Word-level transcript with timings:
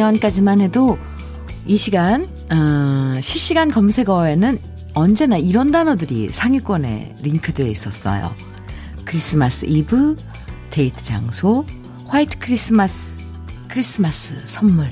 작년까지만 0.00 0.60
해도 0.62 0.98
이 1.66 1.76
시간 1.76 2.26
어, 2.50 3.20
실시간 3.20 3.70
검색어에는 3.70 4.58
언제나 4.94 5.36
이런 5.36 5.70
단어들이 5.70 6.30
상위권에 6.30 7.16
링크되어 7.22 7.66
있었어요. 7.66 8.34
크리스마스 9.04 9.66
이브, 9.66 10.16
데이트 10.70 11.04
장소, 11.04 11.66
화이트 12.06 12.38
크리스마스, 12.38 13.20
크리스마스 13.68 14.34
선물. 14.46 14.90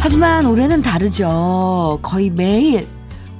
하지만 0.00 0.46
올해는 0.46 0.82
다르죠. 0.82 2.00
거의 2.02 2.28
매일 2.28 2.86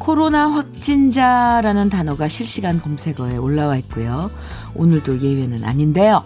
코로나 0.02 0.51
확진자라는 0.51 1.88
단어가 1.88 2.27
실시간 2.27 2.80
검색어에 2.80 3.37
올라와 3.37 3.77
있고요. 3.77 4.33
오늘도 4.75 5.20
예외는 5.20 5.62
아닌데요. 5.62 6.25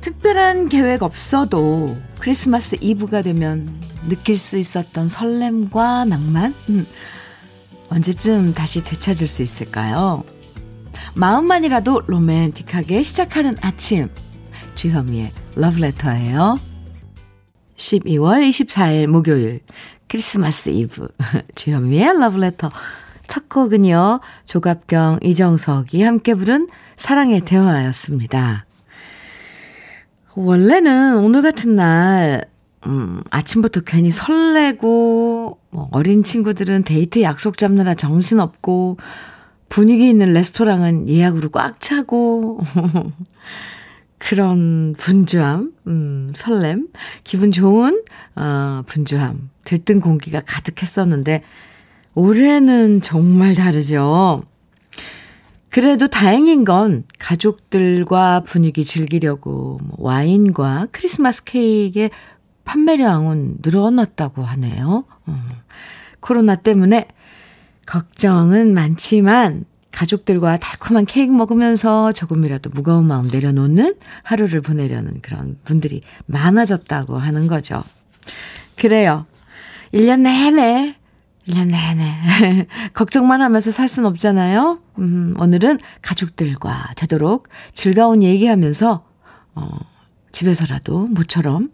특별한 0.00 0.70
계획 0.70 1.02
없어도 1.02 1.98
크리스마스 2.18 2.78
이브가 2.80 3.20
되면 3.20 3.68
느낄 4.08 4.38
수 4.38 4.56
있었던 4.56 5.06
설렘과 5.06 6.06
낭만? 6.06 6.54
음, 6.70 6.86
언제쯤 7.90 8.54
다시 8.54 8.82
되찾을 8.82 9.28
수 9.28 9.42
있을까요? 9.42 10.24
마음만이라도 11.14 12.04
로맨틱하게 12.06 13.02
시작하는 13.02 13.58
아침. 13.60 14.08
주현미의 14.76 15.32
러브레터예요. 15.56 16.58
12월 17.76 18.48
24일 18.48 19.08
목요일 19.08 19.60
크리스마스 20.08 20.70
이브 20.70 21.08
주현미의 21.54 22.18
러브레터 22.18 22.70
첫 23.26 23.48
곡은요. 23.48 24.20
조갑경, 24.44 25.20
이정석이 25.22 26.02
함께 26.02 26.34
부른 26.34 26.68
사랑의 26.96 27.42
대화였습니다. 27.42 28.64
원래는 30.34 31.18
오늘 31.18 31.42
같은 31.42 31.76
날 31.76 32.46
음, 32.86 33.22
아침부터 33.30 33.80
괜히 33.80 34.10
설레고 34.10 35.58
뭐 35.70 35.88
어린 35.92 36.22
친구들은 36.22 36.84
데이트 36.84 37.20
약속 37.22 37.58
잡느라 37.58 37.94
정신없고 37.94 38.96
분위기 39.68 40.08
있는 40.08 40.32
레스토랑은 40.32 41.08
예약으로 41.08 41.50
꽉 41.50 41.80
차고 41.80 42.60
그런 44.18 44.94
분주함, 44.98 45.72
음, 45.86 46.32
설렘, 46.34 46.88
기분 47.24 47.52
좋은, 47.52 48.02
어, 48.36 48.82
분주함, 48.86 49.50
들뜬 49.64 50.00
공기가 50.00 50.40
가득했었는데, 50.44 51.42
올해는 52.14 53.00
정말 53.00 53.54
다르죠. 53.54 54.42
그래도 55.70 56.08
다행인 56.08 56.64
건 56.64 57.04
가족들과 57.18 58.40
분위기 58.40 58.84
즐기려고 58.84 59.78
뭐 59.82 59.96
와인과 59.98 60.88
크리스마스 60.90 61.44
케이크의 61.44 62.10
판매량은 62.64 63.58
늘어났다고 63.62 64.42
하네요. 64.42 65.04
음, 65.28 65.50
코로나 66.20 66.56
때문에 66.56 67.06
걱정은 67.86 68.74
많지만 68.74 69.64
가족들과 69.98 70.58
달콤한 70.58 71.06
케이크 71.06 71.32
먹으면서 71.32 72.12
조금이라도 72.12 72.70
무거운 72.72 73.04
마음 73.06 73.26
내려놓는 73.26 73.96
하루를 74.22 74.60
보내려는 74.60 75.20
그런 75.22 75.58
분들이 75.64 76.02
많아졌다고 76.26 77.18
하는 77.18 77.48
거죠. 77.48 77.82
그래요. 78.76 79.26
1년 79.92 80.20
내내, 80.20 80.94
1년 81.48 81.66
내내. 81.72 82.66
걱정만 82.94 83.42
하면서 83.42 83.72
살 83.72 83.88
순 83.88 84.06
없잖아요. 84.06 84.78
음, 85.00 85.34
오늘은 85.36 85.80
가족들과 86.00 86.92
되도록 86.94 87.48
즐거운 87.72 88.22
얘기하면서, 88.22 89.04
어, 89.56 89.68
집에서라도 90.30 91.08
모처럼 91.08 91.70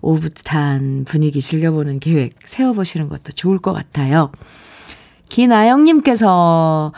오붓한 0.00 1.04
분위기 1.06 1.40
즐겨보는 1.40 2.00
계획 2.00 2.34
세워보시는 2.44 3.08
것도 3.08 3.34
좋을 3.34 3.58
것 3.58 3.72
같아요. 3.72 4.32
김아영님께서 5.28 6.92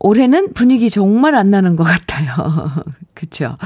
올해는 0.00 0.54
분위기 0.54 0.90
정말 0.90 1.34
안 1.34 1.50
나는 1.50 1.76
것 1.76 1.84
같아요. 1.84 2.72
그쵸? 3.14 3.56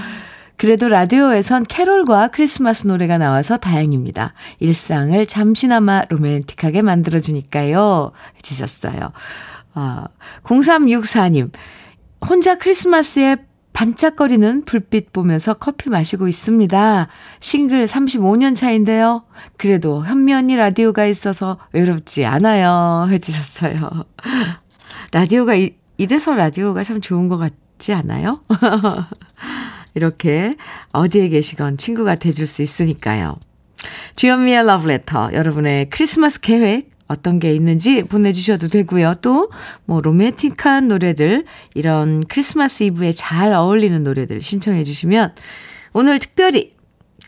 그래도 0.56 0.88
라디오에선 0.88 1.64
캐롤과 1.64 2.28
크리스마스 2.28 2.86
노래가 2.86 3.18
나와서 3.18 3.56
다행입니다. 3.56 4.34
일상을 4.60 5.26
잠시나마 5.26 6.04
로맨틱하게 6.08 6.82
만들어주니까요. 6.82 8.12
해주셨어요. 8.36 9.12
아, 9.74 10.06
0364님, 10.44 11.50
혼자 12.28 12.56
크리스마스에 12.56 13.36
반짝거리는 13.72 14.64
불빛 14.64 15.12
보면서 15.12 15.54
커피 15.54 15.90
마시고 15.90 16.28
있습니다. 16.28 17.08
싱글 17.40 17.84
35년 17.86 18.54
차인데요. 18.54 19.24
그래도 19.56 20.04
현면이 20.04 20.54
라디오가 20.56 21.06
있어서 21.06 21.58
외롭지 21.72 22.24
않아요. 22.24 23.08
해주셨어요. 23.10 24.04
라디오가 25.10 25.56
이, 25.56 25.74
이래서 25.96 26.34
라디오가 26.34 26.82
참 26.82 27.00
좋은 27.00 27.28
것 27.28 27.38
같지 27.38 27.92
않아요? 27.92 28.40
이렇게 29.94 30.56
어디에 30.92 31.28
계시건 31.28 31.76
친구가 31.76 32.16
돼줄 32.16 32.46
수 32.46 32.62
있으니까요. 32.62 33.36
주현미의 34.16 34.66
러브레터, 34.66 35.30
여러분의 35.32 35.90
크리스마스 35.90 36.40
계획 36.40 36.90
어떤 37.06 37.38
게 37.38 37.54
있는지 37.54 38.02
보내주셔도 38.02 38.68
되고요. 38.68 39.16
또, 39.20 39.50
뭐, 39.84 40.00
로맨틱한 40.00 40.88
노래들, 40.88 41.44
이런 41.74 42.24
크리스마스 42.26 42.82
이브에 42.84 43.12
잘 43.12 43.52
어울리는 43.52 44.02
노래들 44.02 44.40
신청해 44.40 44.84
주시면, 44.84 45.34
오늘 45.92 46.18
특별히 46.18 46.70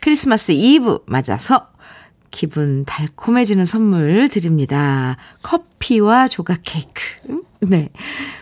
크리스마스 0.01 0.51
이브 0.51 1.03
맞아서 1.05 1.67
기분 2.37 2.85
달콤해지는 2.85 3.65
선물 3.65 4.29
드립니다. 4.29 5.17
커피와 5.41 6.27
조각 6.27 6.59
케이크. 6.61 7.01
네. 7.61 7.89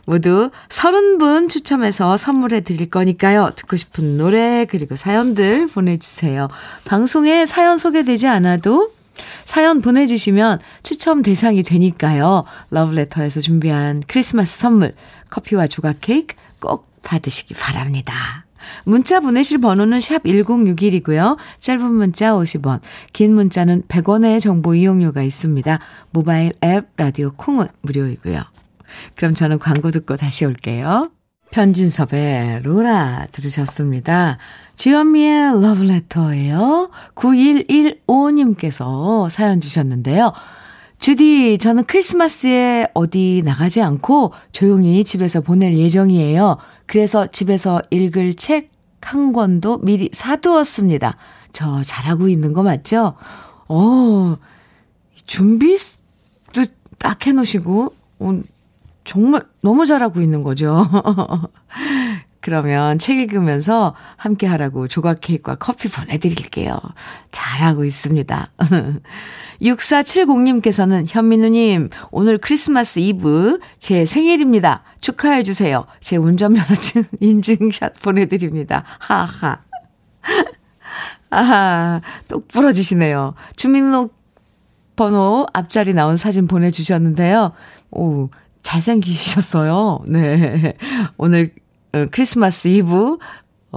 모두 0.06 0.52
30분 0.68 1.48
추첨해서 1.48 2.18
선물해 2.18 2.60
드릴 2.60 2.90
거니까요. 2.90 3.52
듣고 3.56 3.78
싶은 3.78 4.18
노래, 4.18 4.66
그리고 4.66 4.98
사연들 4.98 5.68
보내주세요. 5.68 6.50
방송에 6.84 7.46
사연 7.46 7.78
소개되지 7.78 8.28
않아도 8.28 8.92
사연 9.46 9.80
보내주시면 9.80 10.60
추첨 10.84 11.24
대상이 11.24 11.64
되니까요. 11.64 12.44
러브레터에서 12.72 13.40
준비한 13.40 14.04
크리스마스 14.08 14.58
선물, 14.58 14.94
커피와 15.30 15.68
조각 15.68 16.00
케이크 16.02 16.36
꼭 16.60 16.90
받으시기 17.02 17.54
바랍니다. 17.54 18.45
문자 18.84 19.20
보내실 19.20 19.60
번호는 19.60 20.00
샵 20.00 20.24
1061이고요. 20.24 21.38
짧은 21.60 21.94
문자 21.94 22.34
50원, 22.34 22.80
긴 23.14 23.36
문자는 23.36 23.84
100원의 23.88 24.42
정보 24.42 24.76
이용료가 24.76 25.24
있습니다. 25.24 25.80
모바일 26.12 26.54
앱 26.64 26.88
라디오 26.98 27.32
콩은 27.36 27.68
무료이고요. 27.82 28.42
그럼 29.16 29.34
저는 29.34 29.60
광고 29.60 29.92
듣고 29.92 30.16
다시 30.16 30.46
올게요. 30.46 31.10
편진섭의 31.52 32.62
로라 32.64 33.28
들으셨습니다. 33.32 34.38
주현미의 34.76 35.62
러브레터예요. 35.62 36.90
9115님께서 37.16 39.30
사연 39.30 39.62
주셨는데요. 39.62 40.34
주디, 41.00 41.58
저는 41.60 41.86
크리스마스에 41.86 42.88
어디 42.94 43.42
나가지 43.46 43.82
않고 43.82 44.34
조용히 44.52 45.04
집에서 45.04 45.42
보낼 45.42 45.78
예정이에요. 45.78 46.58
그래서 46.86 47.28
집에서 47.28 47.82
읽을 47.92 48.36
책 48.36 48.76
한 49.06 49.32
권도 49.32 49.78
미리 49.80 50.10
사두었습니다. 50.12 51.16
저 51.54 51.84
잘하고 51.84 52.28
있는 52.28 52.54
거 52.54 52.64
맞죠? 52.64 53.14
어, 53.68 54.38
준비도 55.28 56.66
딱 56.98 57.26
해놓으시고, 57.26 57.94
어, 58.20 58.40
정말 59.04 59.46
너무 59.62 59.86
잘하고 59.86 60.22
있는 60.22 60.42
거죠. 60.42 60.76
그러면 62.46 63.00
책 63.00 63.18
읽으면서 63.18 63.96
함께 64.18 64.46
하라고 64.46 64.88
조각 64.88 65.20
케이크와 65.20 65.56
커피 65.56 65.90
보내드릴게요. 65.90 66.80
잘하고 67.32 67.86
있습니다. 67.86 68.52
6470님께서는 69.64 71.06
현민우님, 71.08 71.90
오늘 72.12 72.38
크리스마스 72.38 73.00
이브 73.00 73.58
제 73.80 74.06
생일입니다. 74.06 74.84
축하해주세요. 75.02 75.88
제 76.02 76.18
운전면허증 76.18 77.06
인증샷 77.20 78.00
보내드립니다. 78.04 78.84
하하. 79.00 79.62
아하, 81.32 82.02
똑 82.30 82.48
부러지시네요. 82.50 83.34
주민록 83.56 84.14
번호 84.96 85.48
앞자리 85.52 85.96
나온 85.96 86.16
사진 86.16 86.46
보내주셨는데요. 86.46 87.54
오, 87.90 88.30
잘생기셨어요. 88.62 90.02
네. 90.10 90.76
오늘 91.18 91.48
어, 91.48 91.65
크리스마스 92.12 92.68
이브 92.68 93.18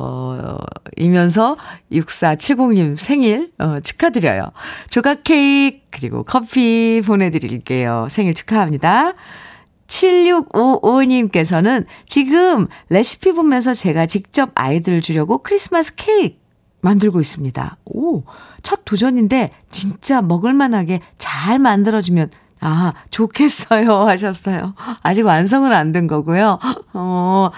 어, 0.00 0.58
이면서 0.96 1.56
6470님 1.90 2.96
생일, 2.96 3.50
어, 3.58 3.80
축하드려요. 3.80 4.52
조각 4.90 5.24
케이크, 5.24 5.80
그리고 5.90 6.22
커피 6.22 7.02
보내드릴게요. 7.04 8.06
생일 8.08 8.32
축하합니다. 8.32 9.14
7655님께서는 9.88 11.86
지금 12.06 12.68
레시피 12.90 13.32
보면서 13.32 13.74
제가 13.74 14.06
직접 14.06 14.50
아이들 14.54 15.00
주려고 15.00 15.38
크리스마스 15.38 15.96
케이크 15.96 16.36
만들고 16.80 17.20
있습니다. 17.20 17.78
오, 17.86 18.22
첫 18.62 18.84
도전인데 18.84 19.50
진짜 19.68 20.22
먹을만하게 20.22 21.00
잘 21.18 21.58
만들어지면 21.58 22.30
아, 22.60 22.92
좋겠어요. 23.10 23.92
하셨어요. 24.08 24.74
아직 25.02 25.22
완성은 25.24 25.72
안 25.72 25.92
된 25.92 26.06
거고요. 26.06 26.58
어, 26.92 27.50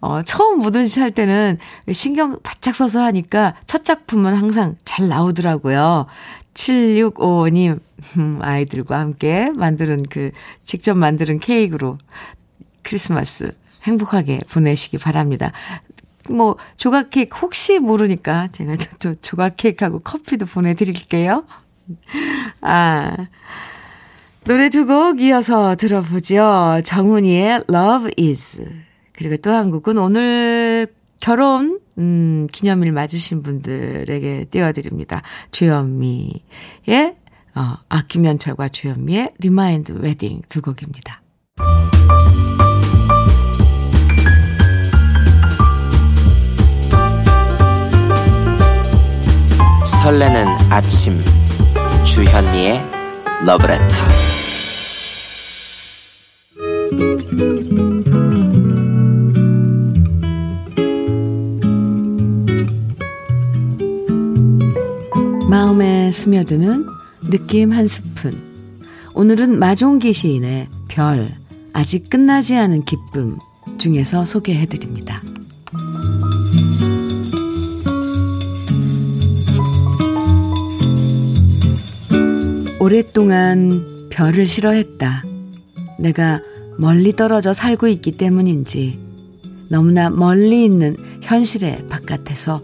어, 0.00 0.22
처음 0.22 0.58
뭐든지 0.60 1.00
할 1.00 1.10
때는 1.10 1.58
신경 1.92 2.38
바짝 2.42 2.74
써서 2.74 3.02
하니까 3.04 3.54
첫 3.66 3.84
작품은 3.84 4.34
항상 4.34 4.76
잘 4.84 5.08
나오더라고요. 5.08 6.06
7655님, 6.54 7.78
음, 8.18 8.38
아이들과 8.42 8.98
함께 8.98 9.50
만드는 9.56 10.00
그, 10.10 10.32
직접 10.64 10.96
만드는 10.96 11.38
케이크로 11.38 11.98
크리스마스 12.82 13.56
행복하게 13.84 14.40
보내시기 14.50 14.98
바랍니다. 14.98 15.52
뭐, 16.30 16.56
조각 16.76 17.10
케이크 17.10 17.38
혹시 17.38 17.78
모르니까 17.78 18.48
제가 18.48 18.76
또 18.98 19.14
조각 19.20 19.56
케이크하고 19.56 20.00
커피도 20.00 20.46
보내드릴게요. 20.46 21.44
아. 22.60 23.16
노래 24.48 24.70
두 24.70 24.86
곡 24.86 25.20
이어서 25.20 25.76
들어보죠. 25.76 26.80
정훈이의 26.82 27.64
Love 27.70 28.12
Is. 28.18 28.64
그리고 29.12 29.36
또 29.36 29.50
한 29.52 29.70
곡은 29.70 29.98
오늘 29.98 30.86
결혼, 31.20 31.80
음, 31.98 32.46
기념일 32.50 32.92
맞으신 32.92 33.42
분들에게 33.42 34.46
띄워드립니다. 34.50 35.20
주현미의, 35.50 36.40
어, 37.56 37.74
아, 37.90 38.02
김현철과 38.08 38.68
주현미의 38.70 39.32
Remind 39.38 39.92
Wedding 39.92 40.42
두 40.48 40.62
곡입니다. 40.62 41.20
설레는 49.84 50.46
아침 50.70 51.18
주현미의 52.04 52.80
러브레터 53.44 54.37
마음에 65.48 66.12
스며드는 66.12 66.86
느낌 67.30 67.72
한 67.72 67.86
스푼 67.86 68.32
오늘은 69.14 69.58
마종기 69.58 70.12
시인의 70.12 70.68
별 70.88 71.34
아직 71.72 72.08
끝나지 72.10 72.56
않은 72.56 72.84
기쁨 72.84 73.38
중에서 73.78 74.24
소개해드립니다. 74.24 75.22
오랫동안 82.80 84.08
별을 84.10 84.46
싫어했다. 84.46 85.24
내가 85.98 86.40
멀리 86.78 87.14
떨어져 87.14 87.52
살고 87.52 87.88
있기 87.88 88.12
때문인지 88.12 89.00
너무나 89.68 90.10
멀리 90.10 90.64
있는 90.64 90.96
현실의 91.22 91.88
바깥에서 91.88 92.62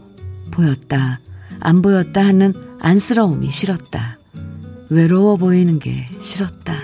보였다, 0.51 1.21
안 1.61 1.83
보였다 1.83 2.25
하는 2.25 2.55
안쓰러움이 2.81 3.51
싫었다. 3.51 4.19
외로워 4.89 5.37
보이는 5.37 5.79
게 5.79 6.07
싫었다. 6.21 6.75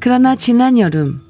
그러나 0.00 0.34
지난 0.34 0.78
여름 0.78 1.20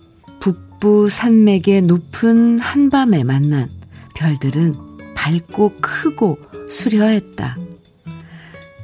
북부 0.40 1.08
산맥의 1.10 1.82
높은 1.82 2.58
한밤에 2.58 3.24
만난 3.24 3.68
별들은 4.14 4.74
밝고 5.14 5.74
크고 5.80 6.38
수려했다. 6.70 7.58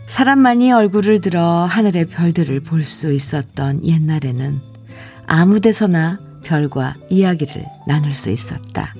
사람만이 0.06 0.70
얼굴을 0.72 1.22
들어 1.22 1.64
하늘의 1.64 2.06
별들을 2.06 2.60
볼 2.60 2.82
수 2.82 3.10
있었던 3.12 3.86
옛날에는 3.86 4.73
아무 5.26 5.60
데서나 5.60 6.18
별과 6.44 6.94
이야기를 7.10 7.64
나눌 7.86 8.12
수 8.12 8.30
있었다. 8.30 8.94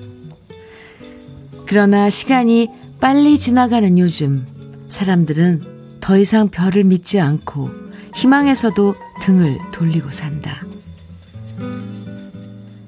그러나 1.65 2.09
시간이 2.09 2.69
빨리 2.99 3.37
지나가는 3.37 3.97
요즘 3.97 4.45
사람들은 4.89 5.99
더 5.99 6.17
이상 6.17 6.49
별을 6.49 6.83
믿지 6.83 7.19
않고 7.19 7.69
희망에서도 8.15 8.95
등을 9.21 9.57
돌리고 9.71 10.11
산다. 10.11 10.63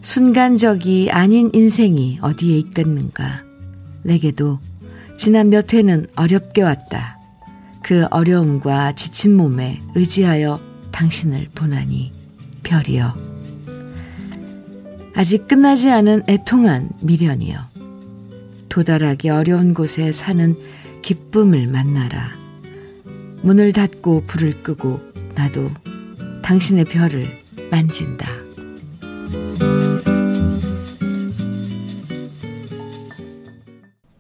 순간적이 0.01 1.09
아닌 1.11 1.49
인생이 1.53 2.19
어디에 2.21 2.57
있겠는가. 2.59 3.43
내게도 4.03 4.59
지난 5.17 5.49
몇 5.49 5.73
해는 5.73 6.07
어렵게 6.15 6.61
왔다. 6.61 7.19
그 7.83 8.05
어려움과 8.11 8.93
지친 8.95 9.35
몸에 9.35 9.81
의지하여 9.95 10.59
당신을 10.91 11.49
보나니 11.53 12.16
별이여. 12.67 13.15
아직 15.15 15.47
끝나지 15.47 15.89
않은 15.89 16.23
애통한 16.27 16.89
미련이여. 17.01 17.69
도달하기 18.69 19.29
어려운 19.29 19.73
곳에 19.73 20.11
사는 20.11 20.55
기쁨을 21.01 21.67
만나라. 21.67 22.37
문을 23.41 23.71
닫고 23.71 24.25
불을 24.27 24.61
끄고 24.63 24.99
나도 25.33 25.69
당신의 26.43 26.85
별을 26.85 27.41
만진다. 27.71 28.46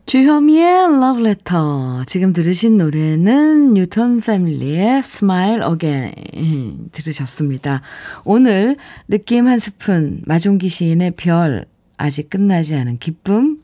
주현미의 0.07 0.85
Love 0.85 1.21
Letter. 1.21 2.05
지금 2.05 2.31
들으신 2.31 2.77
노래는 2.77 3.73
뉴턴 3.73 4.21
패밀리의 4.21 4.99
Smile 4.99 5.61
Again 5.69 6.89
들으셨습니다. 6.93 7.81
오늘 8.23 8.77
느낌 9.09 9.47
한 9.47 9.59
스푼 9.59 10.21
마종기 10.25 10.69
시인의 10.69 11.11
별 11.17 11.65
아직 11.97 12.29
끝나지 12.29 12.73
않은 12.75 12.99
기쁨 12.99 13.59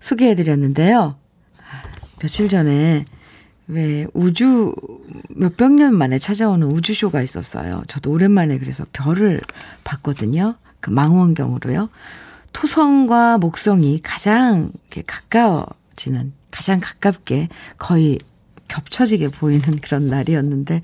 소개해드렸는데요. 0.00 1.14
며칠 2.20 2.48
전에 2.48 3.04
왜 3.68 4.08
우주 4.12 4.74
몇백 5.28 5.70
년 5.70 5.94
만에 5.94 6.18
찾아오는 6.18 6.66
우주쇼가 6.66 7.22
있었어요. 7.22 7.84
저도 7.86 8.10
오랜만에 8.10 8.58
그래서 8.58 8.84
별을 8.92 9.40
봤거든요. 9.84 10.56
그 10.80 10.90
망원경으로요. 10.90 11.90
토성과 12.54 13.36
목성이 13.38 14.00
가장 14.02 14.72
가까워지는, 15.06 16.32
가장 16.50 16.80
가깝게 16.80 17.48
거의 17.76 18.18
겹쳐지게 18.68 19.28
보이는 19.28 19.60
그런 19.82 20.06
날이었는데, 20.06 20.80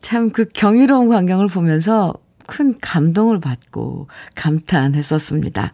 참 0.00 0.30
그 0.30 0.46
경이로운 0.46 1.08
광경을 1.08 1.48
보면서 1.48 2.14
큰 2.46 2.78
감동을 2.80 3.40
받고 3.40 4.08
감탄했었습니다. 4.34 5.72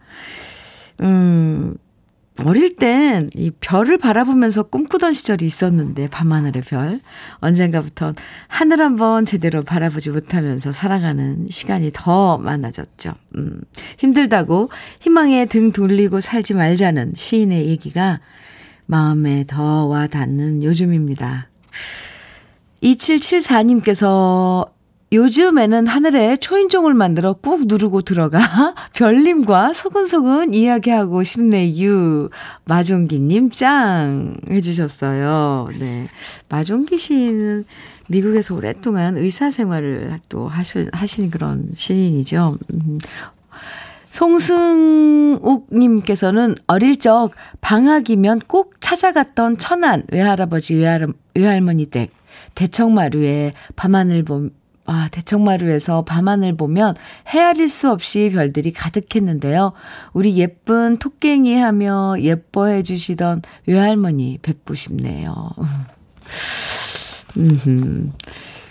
음, 1.01 1.75
어릴 2.45 2.75
땐 2.75 3.29
이 3.35 3.51
별을 3.59 3.97
바라보면서 3.97 4.63
꿈꾸던 4.63 5.13
시절이 5.13 5.45
있었는데, 5.45 6.07
밤하늘의 6.07 6.63
별. 6.63 6.99
언젠가부터 7.39 8.13
하늘 8.47 8.81
한번 8.81 9.25
제대로 9.25 9.63
바라보지 9.63 10.09
못하면서 10.11 10.71
살아가는 10.71 11.47
시간이 11.49 11.91
더 11.93 12.37
많아졌죠. 12.37 13.13
음, 13.37 13.61
힘들다고 13.97 14.69
희망에 15.01 15.45
등 15.45 15.71
돌리고 15.71 16.19
살지 16.19 16.53
말자는 16.53 17.13
시인의 17.15 17.67
얘기가 17.67 18.19
마음에 18.85 19.45
더 19.47 19.87
와 19.87 20.07
닿는 20.07 20.63
요즘입니다. 20.63 21.47
2774님께서 22.83 24.69
요즘에는 25.13 25.87
하늘에 25.87 26.37
초인종을 26.37 26.93
만들어 26.93 27.33
꾹 27.33 27.67
누르고 27.67 28.01
들어가 28.01 28.39
별님과 28.93 29.73
소근소근 29.73 30.53
이야기하고 30.53 31.23
싶네유. 31.23 32.29
마종기님 32.63 33.49
짱 33.49 34.37
해주셨어요. 34.49 35.69
네. 35.77 36.07
마종기 36.47 36.97
씨는 36.97 37.65
미국에서 38.07 38.55
오랫동안 38.55 39.17
의사 39.17 39.51
생활을 39.51 40.17
또 40.29 40.47
하시, 40.47 40.85
하신 40.93 41.29
그런 41.29 41.71
시인이죠. 41.73 42.57
음. 42.73 42.99
송승욱님께서는 44.11 46.55
어릴 46.67 46.99
적 46.99 47.31
방학이면 47.61 48.41
꼭 48.47 48.75
찾아갔던 48.79 49.57
천안 49.57 50.03
외할아버지 50.11 50.75
외할, 50.75 51.07
외할머니 51.33 51.85
댁 51.85 52.11
대청마루에 52.55 53.53
밤하늘 53.77 54.23
봄, 54.23 54.49
아, 54.91 55.07
대청마루에서 55.09 56.03
밤하늘 56.03 56.57
보면 56.57 56.95
헤아릴 57.29 57.69
수 57.69 57.89
없이 57.89 58.29
별들이 58.33 58.73
가득했는데요. 58.73 59.71
우리 60.11 60.35
예쁜 60.35 60.97
토깽이 60.97 61.55
하며 61.55 62.15
예뻐해 62.19 62.83
주시던 62.83 63.41
외할머니 63.67 64.37
뵙고 64.41 64.73
싶네요. 64.73 65.33
음. 67.37 68.11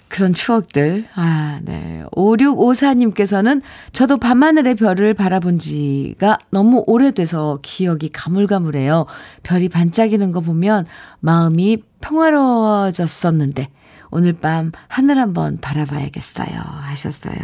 그런 0.09 0.35
추억들. 0.35 1.07
아, 1.15 1.61
네. 1.63 2.05
5654님께서는 2.13 3.63
저도 3.93 4.19
밤하늘의 4.19 4.75
별을 4.75 5.15
바라본 5.15 5.59
지가 5.59 6.37
너무 6.51 6.85
오래돼서 6.87 7.61
기억이 7.63 8.11
가물가물해요. 8.11 9.07
별이 9.43 9.71
반짝이는 9.71 10.33
거 10.33 10.41
보면 10.41 10.85
마음이 11.21 11.79
평화로워졌었는데 12.03 13.69
오늘 14.11 14.33
밤 14.33 14.73
하늘 14.89 15.19
한번 15.19 15.59
바라봐야겠어요. 15.61 16.61
하셨어요. 16.61 17.37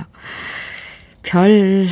별 1.22 1.86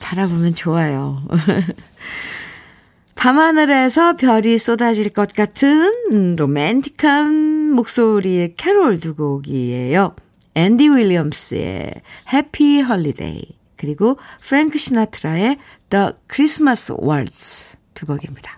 바라보면 0.00 0.54
좋아요. 0.54 1.22
밤하늘에서 3.16 4.16
별이 4.16 4.58
쏟아질 4.58 5.08
것 5.08 5.32
같은 5.32 6.36
로맨틱한 6.36 7.72
목소리의 7.72 8.54
캐롤 8.56 9.00
두 9.00 9.14
곡이에요. 9.14 10.14
앤디 10.54 10.88
윌리엄스의 10.88 11.92
Happy 12.32 12.82
Holiday 12.82 13.56
그리고 13.76 14.18
프랭크 14.40 14.78
시나트라의 14.78 15.58
The 15.90 16.12
Christmas 16.32 16.92
Waltz 17.02 17.76
두 17.94 18.06
곡입니다. 18.06 18.55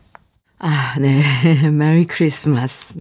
아, 0.59 0.95
네. 0.99 1.23
Merry 1.71 2.07
Christmas. 2.07 2.99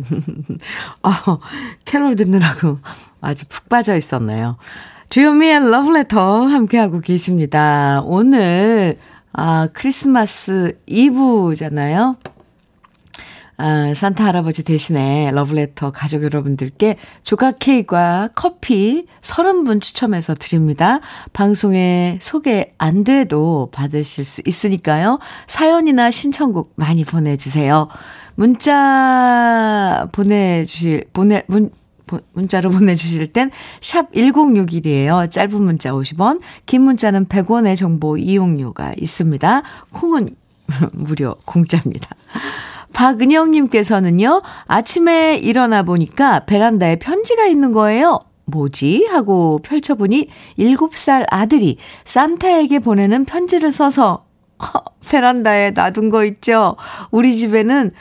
어, 1.02 1.40
캐롤 1.86 2.16
듣느라고 2.16 2.80
아주 3.22 3.46
푹 3.48 3.68
빠져 3.68 3.96
있었네요. 3.96 4.58
주요미의 5.10 5.72
러브레터 5.72 6.46
함께하고 6.46 7.02
계십니다. 7.02 8.02
오늘 8.06 8.98
아, 9.34 9.68
크리스마스 9.74 10.80
이브잖아요. 10.86 12.18
아, 13.60 13.92
산타 13.96 14.24
할아버지 14.24 14.64
대신에 14.64 15.32
러브레터 15.34 15.92
가족 15.92 16.22
여러분들께 16.24 16.98
조각 17.24 17.58
케이크와 17.58 18.30
커피 18.36 19.08
30분 19.22 19.82
추첨해서 19.82 20.36
드립니다. 20.36 21.00
방송에 21.34 22.20
소개 22.22 22.74
안 22.78 23.04
돼도 23.04 23.70
받으실 23.72 24.24
수 24.24 24.44
있으니까요. 24.46 25.18
사연이나 25.48 26.12
신청곡 26.12 26.74
많이 26.76 27.04
보내주세요. 27.04 27.88
문자 28.36 30.08
보내주실, 30.12 31.06
보내, 31.12 31.42
문, 31.48 31.72
문자로 32.34 32.70
보내주실 32.72 33.34
땐 33.34 33.50
샵 33.82 34.12
1061이에요. 34.12 35.32
짧은 35.32 35.60
문자 35.60 35.92
50원, 35.92 36.42
긴 36.68 36.84
문자는 36.84 37.26
100원의 37.26 37.76
정보 37.76 38.18
이용료가 38.18 38.94
있습니다. 38.98 39.64
콩은 39.92 40.36
무료 40.94 41.36
공짜입니다. 41.46 42.10
박은영님께서는요, 42.94 44.41
아침에 44.65 45.38
일어나 45.38 45.84
보니까 45.84 46.41
베란다에 46.46 46.98
편지가 46.98 47.46
있는 47.46 47.72
거예요. 47.72 48.20
뭐지? 48.46 49.08
하고 49.12 49.60
펼쳐보니 49.62 50.29
7살 50.58 51.25
아들이 51.29 51.77
산타에게 52.06 52.79
보내는 52.79 53.25
편지를 53.25 53.72
써서 53.72 54.25
허, 54.63 54.84
베란다에 55.10 55.72
놔둔 55.72 56.10
거 56.10 56.24
있죠? 56.25 56.75
우리 57.12 57.36
집에는 57.36 57.91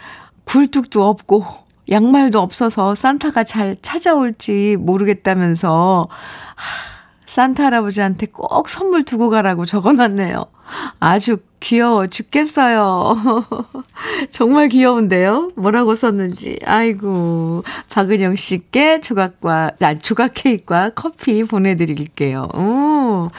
굴뚝도 0.45 1.07
없고 1.07 1.45
양말도 1.91 2.41
없어서 2.41 2.95
산타가 2.95 3.45
잘 3.45 3.77
찾아올지 3.83 4.77
모르겠다면서 4.79 6.09
하, 6.11 6.97
산타 7.27 7.65
할아버지한테 7.65 8.27
꼭 8.27 8.69
선물 8.69 9.03
두고 9.03 9.31
가라고 9.31 9.67
적어놨네요. 9.67 10.47
아주 11.01 11.39
귀여워 11.67 12.07
죽겠어요. 12.07 13.45
정말 14.31 14.69
귀여운데요? 14.69 15.51
뭐라고 15.57 15.97
썼는지. 15.97 16.61
아이고. 16.65 17.65
박은영 17.91 18.37
씨께 18.37 19.01
조각과, 19.01 19.73
아, 19.81 19.95
조각 19.95 20.35
케이크와 20.35 20.91
커피 20.91 21.43
보내드릴게요. 21.43 22.47
오. 22.55 23.31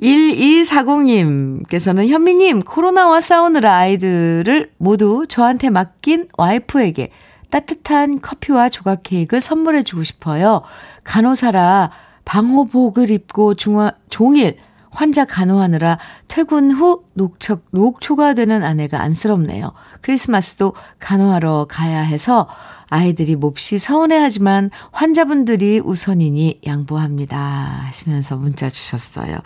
1240님께서는 0.00 2.08
현미님, 2.08 2.62
코로나와 2.62 3.20
싸우느라 3.20 3.72
아이들을 3.72 4.72
모두 4.76 5.26
저한테 5.28 5.70
맡긴 5.70 6.26
와이프에게 6.36 7.10
따뜻한 7.50 8.20
커피와 8.20 8.68
조각 8.68 9.04
케이크를 9.04 9.40
선물해 9.40 9.84
주고 9.84 10.02
싶어요. 10.02 10.62
간호사라 11.04 11.92
방호복을 12.24 13.10
입고 13.10 13.54
중화, 13.54 13.92
종일 14.10 14.56
환자 14.90 15.24
간호하느라 15.24 15.98
퇴근 16.28 16.70
후 16.70 17.04
녹초, 17.14 17.60
녹초가 17.70 18.34
되는 18.34 18.62
아내가 18.62 19.00
안쓰럽네요. 19.00 19.72
크리스마스도 20.00 20.74
간호하러 20.98 21.66
가야 21.68 22.00
해서 22.00 22.48
아이들이 22.90 23.36
몹시 23.36 23.78
서운해하지만 23.78 24.70
환자분들이 24.92 25.80
우선이니 25.84 26.60
양보합니다. 26.66 27.38
하시면서 27.38 28.36
문자 28.36 28.70
주셨어요. 28.70 29.38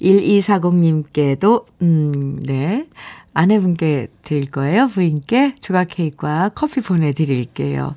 1240님께도, 0.00 1.64
음, 1.82 2.42
네. 2.42 2.86
아내분께 3.34 4.08
드릴 4.22 4.50
거예요. 4.50 4.88
부인께 4.88 5.54
조각 5.60 5.88
케이크와 5.88 6.48
커피 6.48 6.80
보내드릴게요. 6.80 7.94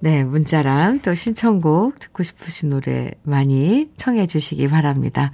네, 0.00 0.22
문자랑 0.22 1.00
또 1.00 1.14
신청곡 1.14 1.98
듣고 1.98 2.22
싶으신 2.22 2.70
노래 2.70 3.10
많이 3.24 3.90
청해 3.96 4.28
주시기 4.28 4.68
바랍니다. 4.68 5.32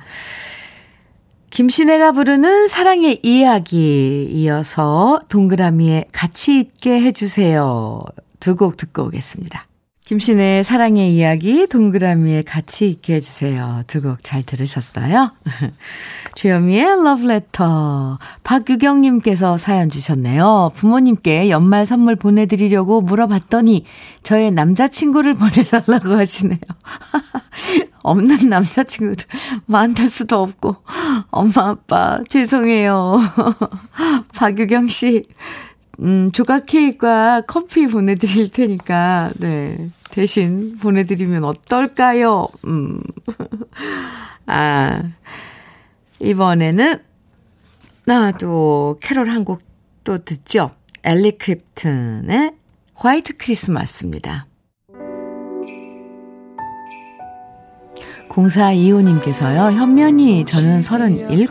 김신혜가 1.55 2.11
부르는 2.11 2.67
사랑의 2.67 3.21
이야기 3.23 4.27
이어서 4.29 5.21
동그라미에 5.29 6.07
같이 6.11 6.59
있게 6.59 7.01
해주세요. 7.01 8.03
두 8.41 8.57
곡 8.57 8.77
듣고 8.77 9.05
오겠습니다. 9.05 9.69
김신혜의 10.05 10.65
사랑의 10.65 11.15
이야기 11.15 11.69
동그라미에 11.69 12.43
같이 12.43 12.89
있게 12.91 13.15
해주세요. 13.15 13.85
두 13.87 14.03
곡 14.03 14.19
잘 14.25 14.43
들으셨어요? 14.43 15.31
주현미의 16.35 17.05
러브레터. 17.05 18.19
박유경님께서 18.43 19.57
사연 19.57 19.91
주셨네요. 19.91 20.73
부모님께 20.75 21.51
연말 21.51 21.87
선물 21.87 22.17
보내드리려고 22.17 23.01
물어봤더니 23.01 23.85
저의 24.25 24.51
남자친구를 24.51 25.35
보내달라고 25.39 26.17
하시네요. 26.17 26.59
없는 28.05 28.49
남자친구를 28.49 29.17
만날 29.67 30.09
수도 30.09 30.41
없고. 30.43 30.77
엄마, 31.31 31.71
아빠, 31.71 32.21
죄송해요. 32.29 33.19
박유경 34.37 34.87
씨, 34.89 35.25
음, 36.01 36.31
조각 36.33 36.67
케이크와 36.67 37.41
커피 37.43 37.89
보내드릴 37.89 38.51
테니까, 38.51 39.33
네. 39.39 39.91
대신 40.11 40.79
보내드리면 40.79 41.45
어떨까요? 41.45 42.47
음. 42.67 43.01
아, 44.47 45.03
이번에는, 46.21 46.99
나도 48.07 48.99
캐롤 49.03 49.29
한 49.31 49.45
곡 49.45 49.75
또 50.05 50.19
듣죠? 50.23 50.71
에릭 51.03 51.39
클랩튼의 51.39 52.53
White 52.95 53.39
Christmas입니다. 53.39 54.47
0425님께서요, 58.35 59.73
현면이 59.73 60.45
저는 60.45 60.83
37, 60.83 61.49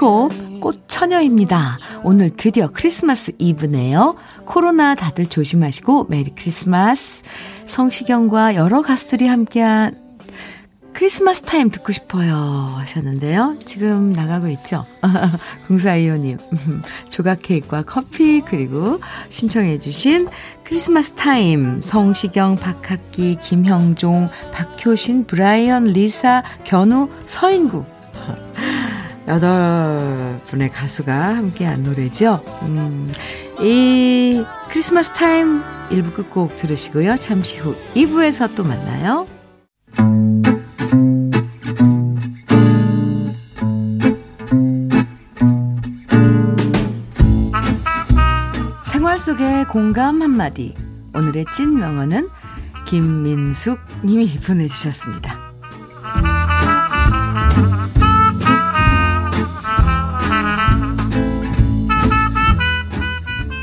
꽃처녀입니다. 0.60 1.78
오늘 2.04 2.30
드디어 2.30 2.70
크리스마스 2.72 3.32
이브네요. 3.38 4.16
코로나 4.46 4.96
다들 4.96 5.28
조심하시고 5.28 6.08
Merry 6.10 6.32
Christmas. 6.36 7.24
성시경과 7.66 8.56
여러 8.56 8.82
가수들이 8.82 9.28
함께한 9.28 10.03
Christmas 10.94 11.42
Time 11.42 11.70
듣고 11.70 11.92
싶어요 11.92 12.36
하셨는데요. 12.78 13.58
지금 13.66 14.14
나가고 14.14 14.48
있죠. 14.50 14.86
0425님 15.68 16.38
조각 17.10 17.42
케이크와 17.42 17.82
커피 17.82 18.42
그리고 18.42 19.00
신청해 19.30 19.80
주신 19.80 20.28
Christmas 20.64 21.12
Time 21.14 21.82
성시경, 21.82 22.58
박학기, 22.58 23.38
김형중, 23.42 24.30
박효신, 24.52 25.26
브라이언, 25.26 25.86
리사, 25.86 26.44
견우, 26.64 27.10
서인국 27.26 27.84
여덟 29.28 30.40
분의 30.46 30.70
가수가 30.70 31.14
함께한 31.36 31.84
노래죠. 31.84 32.44
음, 32.64 33.12
이 33.62 34.44
Christmas 34.70 35.14
Time 35.14 35.62
1부 35.90 36.14
끝곡 36.14 36.58
들으시고요. 36.58 37.18
잠시 37.18 37.58
후 37.58 37.76
2부에서 37.96 38.54
또 38.56 38.64
만나요. 38.64 39.28
공감 49.68 50.22
한마디. 50.22 50.74
오늘의 51.14 51.46
찐 51.56 51.76
명언은 51.76 52.30
김민숙 52.86 53.80
님이 54.04 54.36
보내주셨습니다. 54.46 55.54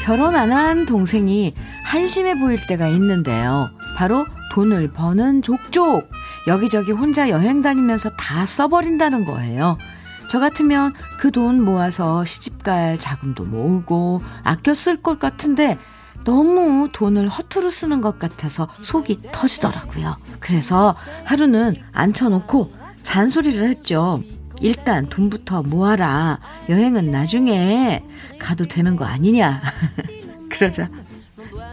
결혼 0.03 0.35
안 0.35 0.51
한 0.53 0.87
동생이 0.87 1.55
한심해 1.85 2.39
보일 2.39 2.59
때가 2.67 2.89
있는데요. 2.89 3.71
바로 3.97 4.27
돈을 4.53 4.93
버는 4.93 5.43
족족. 5.43 6.11
여기저기 6.49 6.91
혼자 6.93 7.29
여행 7.29 7.63
다니면서 7.63 8.11
다 8.17 8.45
써버린다는 8.47 9.25
거예요. 9.25 9.79
저 10.29 10.39
같으면 10.39 10.93
그 11.19 11.31
돈 11.31 11.63
모아서 11.65 12.25
시집갈 12.25 12.99
자금도 12.99 13.45
모으고 13.45 14.23
아껴 14.43 14.75
쓸 14.75 15.01
것 15.01 15.19
같은데 15.19 15.79
너무 16.25 16.89
돈을 16.93 17.29
허투루 17.29 17.71
쓰는 17.71 18.01
것 18.01 18.19
같아서 18.19 18.69
속이 18.83 19.21
터지더라고요. 19.33 20.17
그래서 20.39 20.95
하루는 21.25 21.75
앉혀놓고 21.93 22.73
잔소리를 23.03 23.69
했죠. 23.69 24.23
일단 24.61 25.09
돈부터 25.09 25.63
모아라. 25.63 26.39
여행은 26.69 27.11
나중에 27.11 28.05
가도 28.39 28.67
되는 28.67 28.97
거 28.97 29.05
아니냐. 29.05 29.63
그러자 30.51 30.91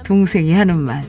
동생이 0.04 0.54
하는 0.54 0.78
말. 0.80 1.04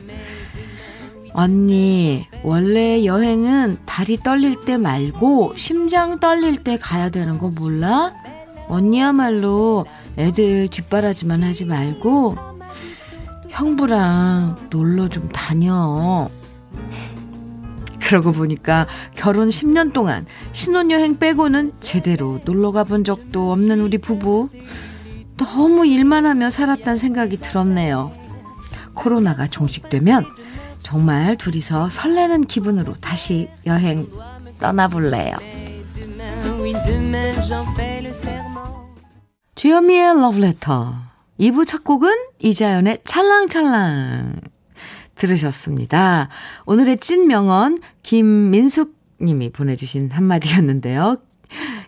언니, 1.33 2.27
원래 2.43 3.05
여행은 3.05 3.77
다리 3.85 4.17
떨릴 4.17 4.65
때 4.65 4.77
말고 4.77 5.53
심장 5.55 6.19
떨릴 6.19 6.63
때 6.63 6.77
가야 6.77 7.09
되는 7.09 7.37
거 7.37 7.49
몰라? 7.49 8.13
언니야말로 8.67 9.85
애들 10.17 10.67
뒷바라지만 10.67 11.43
하지 11.43 11.65
말고 11.65 12.48
형부랑 13.49 14.67
놀러 14.69 15.07
좀 15.07 15.27
다녀. 15.29 16.29
그러고 17.99 18.31
보니까 18.31 18.87
결혼 19.15 19.49
10년 19.49 19.93
동안 19.93 20.25
신혼여행 20.51 21.19
빼고는 21.19 21.73
제대로 21.79 22.39
놀러 22.45 22.71
가본 22.71 23.03
적도 23.03 23.51
없는 23.51 23.81
우리 23.81 23.97
부부. 23.97 24.49
너무 25.37 25.85
일만 25.85 26.25
하며 26.25 26.49
살았단 26.49 26.97
생각이 26.97 27.37
들었네요. 27.37 28.11
코로나가 28.93 29.47
종식되면 29.47 30.25
정말 30.79 31.37
둘이서 31.37 31.89
설레는 31.89 32.45
기분으로 32.45 32.95
다시 32.99 33.49
여행 33.65 34.07
떠나볼래요. 34.59 35.35
주현미의 39.55 40.21
러브레터 40.21 40.95
2부 41.39 41.67
첫 41.67 41.83
곡은 41.83 42.28
이자연의 42.39 42.99
찰랑찰랑 43.05 44.41
들으셨습니다. 45.15 46.29
오늘의 46.65 46.97
찐 46.99 47.27
명언 47.27 47.79
김민숙 48.03 48.95
님이 49.21 49.49
보내주신 49.49 50.09
한마디였는데요. 50.11 51.17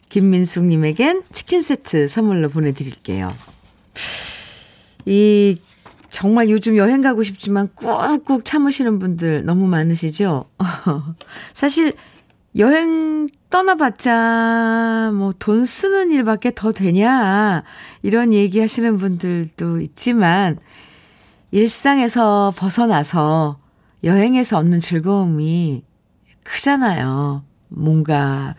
김민숙 0.09 0.65
님에겐 0.65 1.23
치킨 1.31 1.61
세트 1.61 2.07
선물로 2.07 2.49
보내드릴게요. 2.49 3.33
이 5.05 5.55
정말 6.09 6.49
요즘 6.49 6.75
여행 6.75 6.99
가고 6.99 7.23
싶지만 7.23 7.69
꾹꾹 7.73 8.43
참으시는 8.43 8.99
분들 8.99 9.45
너무 9.45 9.65
많으시죠? 9.67 10.45
사실 11.53 11.93
여행 12.57 13.29
떠나봤자 13.49 15.11
뭐 15.13 15.33
돈 15.39 15.65
쓰는 15.65 16.11
일밖에 16.11 16.51
더 16.53 16.71
되냐 16.71 17.63
이런 18.01 18.33
얘기 18.33 18.59
하시는 18.59 18.97
분들도 18.97 19.81
있지만 19.81 20.59
일상에서 21.51 22.53
벗어나서 22.55 23.59
여행에서 24.03 24.57
얻는 24.57 24.79
즐거움이 24.79 25.83
크잖아요. 26.43 27.43
뭔가 27.69 28.55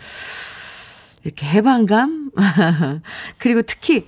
이렇게 1.25 1.47
해방감? 1.47 2.31
그리고 3.39 3.63
특히 3.63 4.07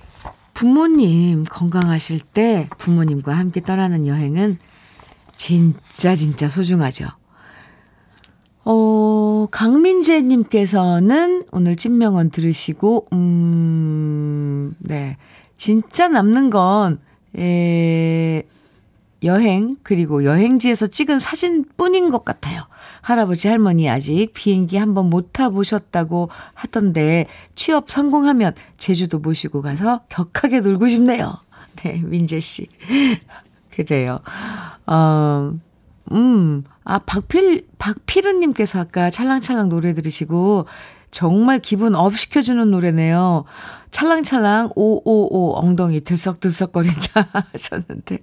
부모님 0.53 1.43
건강하실 1.43 2.19
때 2.21 2.69
부모님과 2.77 3.33
함께 3.33 3.61
떠나는 3.61 4.07
여행은 4.07 4.57
진짜 5.35 6.15
진짜 6.15 6.47
소중하죠. 6.49 7.07
어, 8.67 9.45
강민재님께서는 9.51 11.45
오늘 11.51 11.75
찐명언 11.75 12.31
들으시고, 12.31 13.07
음, 13.13 14.75
네. 14.79 15.17
진짜 15.55 16.07
남는 16.07 16.49
건, 16.49 16.99
에, 17.37 18.41
여행, 19.23 19.77
그리고 19.83 20.25
여행지에서 20.25 20.87
찍은 20.87 21.19
사진 21.19 21.63
뿐인 21.77 22.09
것 22.09 22.25
같아요. 22.25 22.63
할아버지, 23.01 23.47
할머니 23.47 23.87
아직 23.87 24.31
비행기 24.33 24.77
한번 24.77 25.11
못 25.11 25.31
타보셨다고 25.31 26.29
하던데, 26.55 27.27
취업 27.53 27.91
성공하면 27.91 28.55
제주도 28.77 29.19
모시고 29.19 29.61
가서 29.61 30.01
격하게 30.09 30.61
놀고 30.61 30.89
싶네요. 30.89 31.37
네, 31.83 32.01
민재씨. 32.03 32.67
그래요. 33.69 34.21
어, 34.87 35.53
음, 36.11 36.63
아, 36.83 36.99
박필, 36.99 37.67
박필우님께서 37.77 38.79
아까 38.81 39.09
찰랑찰랑 39.09 39.69
노래 39.69 39.93
들으시고, 39.93 40.67
정말 41.11 41.59
기분 41.59 41.95
up 41.95 42.17
시켜주는 42.17 42.69
노래네요. 42.69 43.45
찰랑찰랑 43.91 44.71
오오오 44.75 45.55
엉덩이 45.55 46.01
들썩들썩거린다 46.01 47.29
하셨는데. 47.53 48.19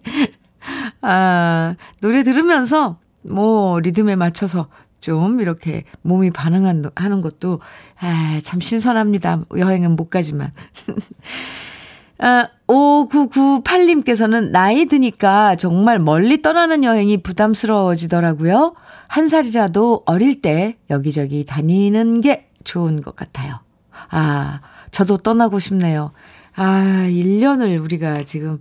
아, 1.00 1.74
노래 2.00 2.22
들으면서 2.22 2.98
뭐 3.22 3.80
리듬에 3.80 4.16
맞춰서 4.16 4.68
좀 5.00 5.40
이렇게 5.40 5.84
몸이 6.02 6.30
반응하는 6.30 7.20
것도 7.22 7.60
아, 8.00 8.38
참 8.42 8.60
신선합니다. 8.60 9.44
여행은 9.56 9.96
못 9.96 10.10
가지만. 10.10 10.52
아, 12.24 12.48
5998님께서는 12.68 14.50
나이 14.50 14.86
드니까 14.86 15.56
정말 15.56 15.98
멀리 15.98 16.40
떠나는 16.40 16.84
여행이 16.84 17.16
부담스러워지더라고요. 17.24 18.74
한 19.08 19.28
살이라도 19.28 20.04
어릴 20.06 20.40
때 20.40 20.76
여기저기 20.88 21.44
다니는 21.44 22.20
게 22.20 22.48
좋은 22.62 23.02
것 23.02 23.16
같아요. 23.16 23.58
아, 24.10 24.60
저도 24.92 25.18
떠나고 25.18 25.58
싶네요. 25.58 26.12
아, 26.54 27.06
1년을 27.08 27.82
우리가 27.82 28.22
지금 28.22 28.60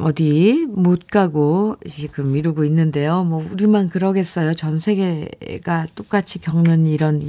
어디 0.00 0.66
못 0.68 1.06
가고 1.06 1.76
지금 1.88 2.36
이러고 2.36 2.64
있는데요. 2.64 3.24
뭐 3.24 3.46
우리만 3.52 3.88
그러겠어요. 3.88 4.54
전 4.54 4.78
세계가 4.78 5.88
똑같이 5.94 6.38
겪는 6.40 6.86
이런 6.86 7.22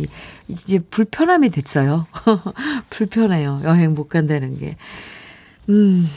이제 0.47 0.79
불편함이 0.89 1.49
됐어요. 1.49 2.07
불편해요. 2.89 3.61
여행 3.63 3.93
못 3.93 4.07
간다는 4.09 4.57
게. 4.57 4.77
음. 5.69 6.09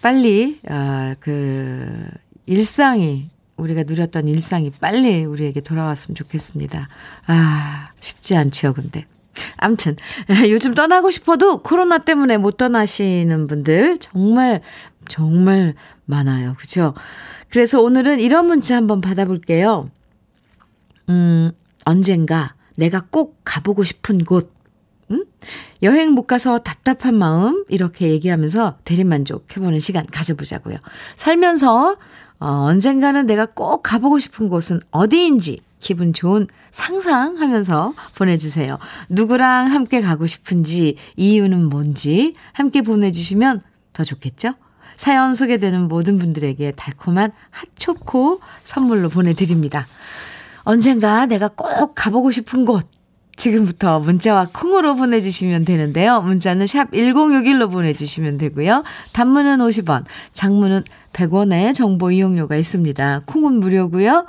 빨리 0.00 0.60
아 0.68 1.16
그 1.20 2.08
일상이 2.46 3.28
우리가 3.56 3.82
누렸던 3.86 4.28
일상이 4.28 4.70
빨리 4.70 5.24
우리에게 5.24 5.60
돌아왔으면 5.60 6.14
좋겠습니다. 6.14 6.88
아, 7.26 7.90
쉽지 8.00 8.36
않지요, 8.36 8.72
근데. 8.72 9.04
암튼, 9.56 9.96
요즘 10.48 10.74
떠나고 10.74 11.10
싶어도 11.10 11.58
코로나 11.58 11.98
때문에 11.98 12.38
못 12.38 12.56
떠나시는 12.56 13.46
분들 13.48 13.98
정말 13.98 14.62
정말 15.08 15.74
많아요. 16.04 16.54
그죠? 16.58 16.94
그래서 17.50 17.80
오늘은 17.80 18.20
이런 18.20 18.46
문자 18.46 18.76
한번 18.76 19.00
받아볼게요. 19.00 19.90
음, 21.08 21.52
언젠가 21.84 22.54
내가 22.76 23.04
꼭 23.10 23.40
가보고 23.44 23.84
싶은 23.84 24.24
곳. 24.24 24.52
음? 25.10 25.24
여행 25.82 26.12
못 26.12 26.26
가서 26.26 26.58
답답한 26.58 27.14
마음 27.14 27.64
이렇게 27.68 28.10
얘기하면서 28.10 28.78
대리만족 28.84 29.56
해보는 29.56 29.80
시간 29.80 30.06
가져보자고요. 30.06 30.76
살면서 31.16 31.96
어, 32.40 32.46
언젠가는 32.46 33.26
내가 33.26 33.46
꼭 33.46 33.82
가보고 33.82 34.18
싶은 34.18 34.48
곳은 34.48 34.80
어디인지 34.90 35.60
기분 35.80 36.12
좋은 36.12 36.46
상상하면서 36.70 37.94
보내주세요. 38.16 38.78
누구랑 39.08 39.72
함께 39.72 40.00
가고 40.00 40.26
싶은지 40.26 40.96
이유는 41.16 41.68
뭔지 41.68 42.34
함께 42.52 42.82
보내주시면 42.82 43.62
더 43.92 44.04
좋겠죠? 44.04 44.54
사연 44.98 45.34
소개되는 45.34 45.88
모든 45.88 46.18
분들에게 46.18 46.72
달콤한 46.72 47.30
핫초코 47.50 48.40
선물로 48.64 49.08
보내드립니다. 49.08 49.86
언젠가 50.64 51.24
내가 51.24 51.48
꼭 51.48 51.94
가보고 51.94 52.30
싶은 52.30 52.66
곳. 52.66 52.86
지금부터 53.36 54.00
문자와 54.00 54.48
콩으로 54.52 54.96
보내주시면 54.96 55.64
되는데요. 55.64 56.20
문자는 56.22 56.66
샵 56.66 56.90
1061로 56.90 57.70
보내주시면 57.70 58.36
되고요. 58.36 58.82
단문은 59.12 59.58
50원, 59.58 60.04
장문은 60.32 60.82
100원의 61.12 61.72
정보 61.72 62.10
이용료가 62.10 62.56
있습니다. 62.56 63.22
콩은 63.26 63.60
무료고요. 63.60 64.26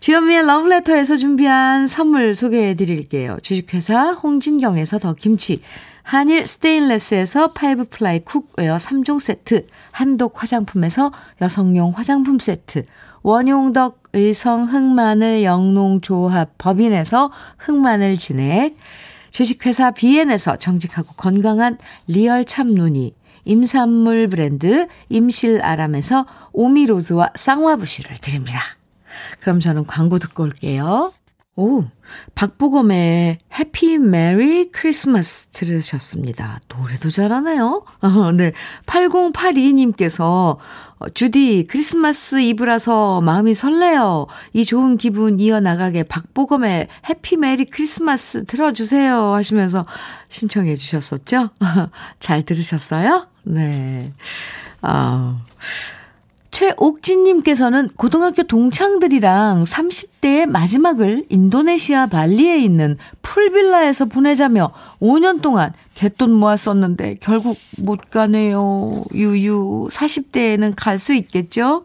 주현미의 0.00 0.46
러브레터에서 0.46 1.16
준비한 1.16 1.86
선물 1.86 2.34
소개해 2.34 2.74
드릴게요. 2.74 3.36
주식회사 3.42 4.12
홍진경에서 4.12 4.98
더 4.98 5.12
김치, 5.12 5.60
한일 6.08 6.46
스테인레스에서 6.46 7.52
five 7.52 7.90
ply 7.90 8.20
cookware 8.20 8.76
3종 8.76 9.20
세트, 9.20 9.66
한독 9.90 10.40
화장품에서 10.40 11.12
여성용 11.42 11.92
화장품 11.94 12.38
세트, 12.38 12.86
원용덕 13.22 14.04
의성 14.14 14.64
흑마늘 14.64 15.42
영농조합 15.42 16.56
법인에서 16.56 17.30
흑마늘 17.58 18.16
진액, 18.16 18.74
주식회사 19.28 19.90
비엔에서 19.90 20.56
정직하고 20.56 21.12
건강한 21.12 21.76
리얼 22.06 22.46
참눈이, 22.46 23.14
임산물 23.44 24.28
브랜드 24.28 24.88
임실아람에서 25.10 26.24
오미로즈와 26.54 27.32
쌍화부시를 27.34 28.16
드립니다. 28.22 28.58
그럼 29.40 29.60
저는 29.60 29.84
광고 29.84 30.18
듣고 30.18 30.44
올게요. 30.44 31.12
오, 31.60 31.84
박보검의 32.36 33.40
Happy 33.58 33.98
Merry 33.98 34.70
Christmas 34.70 35.48
들으셨습니다. 35.48 36.60
노래도 36.68 37.10
잘하네요. 37.10 37.84
어, 38.00 38.30
네. 38.30 38.52
8082님께서 38.86 40.58
주디 41.14 41.66
크리스마스 41.68 42.40
이브라서 42.40 43.22
마음이 43.22 43.54
설레요. 43.54 44.28
이 44.52 44.64
좋은 44.64 44.96
기분 44.96 45.40
이어나가게 45.40 46.04
박보검의 46.04 46.86
해피 47.08 47.36
메리 47.36 47.64
크리스마스 47.64 48.44
들어주세요 48.44 49.34
하시면서 49.34 49.84
신청해 50.28 50.76
주셨었죠? 50.76 51.50
잘 52.20 52.44
들으셨어요? 52.44 53.26
네. 53.42 54.12
아. 54.80 55.40
최옥진님께서는 56.58 57.90
고등학교 57.96 58.42
동창들이랑 58.42 59.62
30대의 59.62 60.46
마지막을 60.46 61.26
인도네시아 61.28 62.06
발리에 62.08 62.58
있는 62.58 62.96
풀빌라에서 63.22 64.06
보내자며 64.06 64.72
5년 65.00 65.40
동안 65.40 65.72
갯돈 65.94 66.32
모았었는데 66.32 67.14
결국 67.20 67.56
못 67.78 68.10
가네요. 68.10 69.04
유유. 69.14 69.88
40대에는 69.92 70.72
갈 70.76 70.98
수 70.98 71.14
있겠죠? 71.14 71.84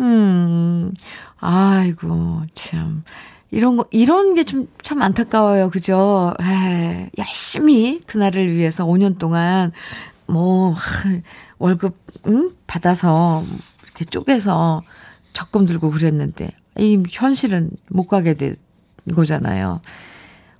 음, 0.00 0.94
아이고, 1.38 2.40
참. 2.54 3.04
이런 3.50 3.76
거, 3.76 3.84
이런 3.90 4.34
게 4.34 4.42
좀, 4.42 4.68
참 4.82 5.02
안타까워요. 5.02 5.68
그죠? 5.68 6.32
에 6.40 7.10
열심히 7.18 8.00
그날을 8.06 8.54
위해서 8.54 8.86
5년 8.86 9.18
동안, 9.18 9.72
뭐, 10.26 10.74
월급, 11.58 11.99
응? 12.26 12.52
받아서 12.66 13.44
이렇게 13.84 14.04
쪼개서 14.04 14.82
적금 15.32 15.66
들고 15.66 15.90
그랬는데, 15.90 16.50
이 16.78 17.02
현실은 17.10 17.70
못 17.88 18.06
가게 18.06 18.34
된 18.34 18.54
거잖아요. 19.14 19.80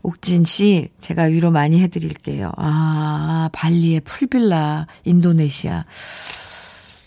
옥진 0.02 0.44
씨, 0.44 0.88
제가 0.98 1.24
위로 1.24 1.50
많이 1.50 1.80
해드릴게요. 1.82 2.52
아, 2.56 3.50
발리의 3.52 4.00
풀빌라, 4.00 4.86
인도네시아. 5.04 5.84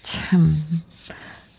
참, 0.03 0.55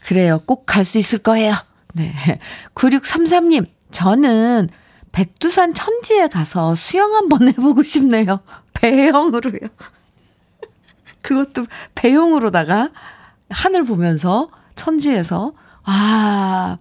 그래요. 0.07 0.41
꼭 0.47 0.67
갈 0.67 0.85
수 0.85 0.99
있을 0.99 1.19
거예요. 1.19 1.55
네. 1.95 2.13
9633님, 2.75 3.67
저는 3.91 4.69
백두산 5.13 5.75
천지에 5.75 6.27
가서 6.29 6.75
수영 6.75 7.15
한번 7.15 7.49
해보고 7.49 7.83
싶네요. 7.85 8.41
배영으로요. 8.75 9.69
그것도 11.25 11.67
배용으로다가 11.95 12.91
하늘 13.49 13.85
보면서 13.85 14.51
천지에서 14.77 15.55
아 15.83 16.77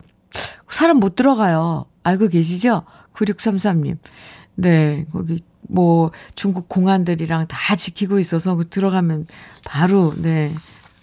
사람 0.70 0.98
못 0.98 1.16
들어가요. 1.16 1.86
알고 2.04 2.28
계시죠? 2.28 2.84
9633님. 3.14 3.98
네, 4.56 5.06
거기 5.12 5.42
뭐 5.70 6.12
중국 6.36 6.68
공안들이랑 6.68 7.48
다 7.48 7.76
지키고 7.76 8.20
있어서 8.20 8.56
그 8.56 8.68
들어가면 8.68 9.28
바로 9.66 10.14
네. 10.18 10.54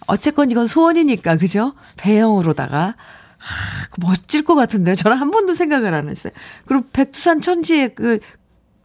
어쨌건 0.05 0.51
이건 0.51 0.67
소원이니까 0.67 1.37
그죠? 1.37 1.73
배영으로다가 1.97 2.95
아, 2.95 3.97
멋질 3.97 4.43
것 4.43 4.53
같은데요. 4.53 4.93
저는 4.93 5.17
한 5.17 5.31
번도 5.31 5.55
생각을 5.55 5.95
안 5.95 6.09
했어요. 6.09 6.31
그리고 6.65 6.85
백두산 6.93 7.41
천지에 7.41 7.87
그 7.89 8.19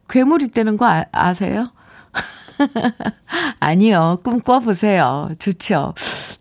괴물 0.08 0.40
있다는 0.42 0.78
거 0.78 0.86
아, 0.86 1.04
아세요? 1.12 1.72
아니요. 3.60 4.20
꿈꿔보세요. 4.24 5.30
좋죠. 5.38 5.94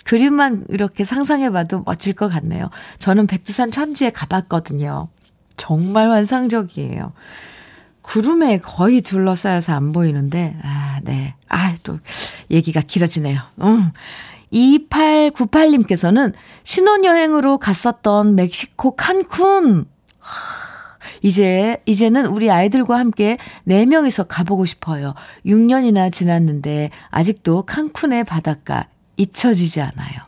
그림만 0.06 0.66
이렇게 0.70 1.04
상상해봐도 1.04 1.84
멋질 1.86 2.14
것 2.14 2.30
같네요. 2.30 2.70
저는 3.00 3.28
백두산 3.28 3.72
천지에 3.72 4.12
가봤거든요. 4.12 5.10
정말 5.58 6.10
환상적이에요. 6.12 7.14
구름에 8.02 8.60
거의 8.60 9.02
둘러싸여서 9.02 9.74
안 9.74 9.92
보이는데, 9.92 10.56
아, 10.62 11.00
네. 11.04 11.34
아, 11.50 11.76
또, 11.82 11.98
얘기가 12.52 12.82
길어지네요. 12.82 13.40
음. 13.62 13.92
2898님께서는 14.54 16.34
신혼여행으로 16.64 17.58
갔었던 17.58 18.36
멕시코 18.36 18.96
칸쿤. 18.96 19.86
이제, 21.26 21.82
이제는 21.88 22.28
우리 22.28 22.52
아이들과 22.52 23.00
함께 23.00 23.40
4명이서 23.68 24.28
가보고 24.28 24.68
싶어요. 24.68 25.16
6년이나 25.44 26.12
지났는데 26.12 26.92
아직도 27.10 27.66
칸쿤의 27.66 28.28
바닷가 28.28 28.88
잊혀지지 29.18 29.82
않아요. 29.82 30.20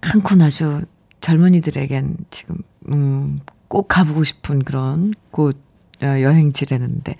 칸쿤 0.00 0.40
아주 0.40 0.84
젊은이들에겐 1.20 2.16
지금, 2.30 2.58
음, 2.92 3.40
꼭 3.66 3.88
가보고 3.88 4.22
싶은 4.22 4.62
그런 4.62 5.14
곳, 5.32 5.56
어, 6.00 6.06
여행지라는데, 6.06 7.16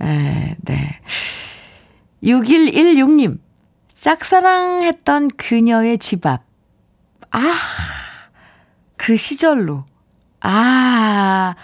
에, 0.00 0.56
네. 0.58 1.00
6116님, 2.22 3.38
짝사랑했던 3.88 5.28
그녀의 5.36 5.98
집 5.98 6.24
앞. 6.24 6.44
아, 7.30 7.54
그 8.96 9.18
시절로 9.18 9.84
아, 10.42 11.54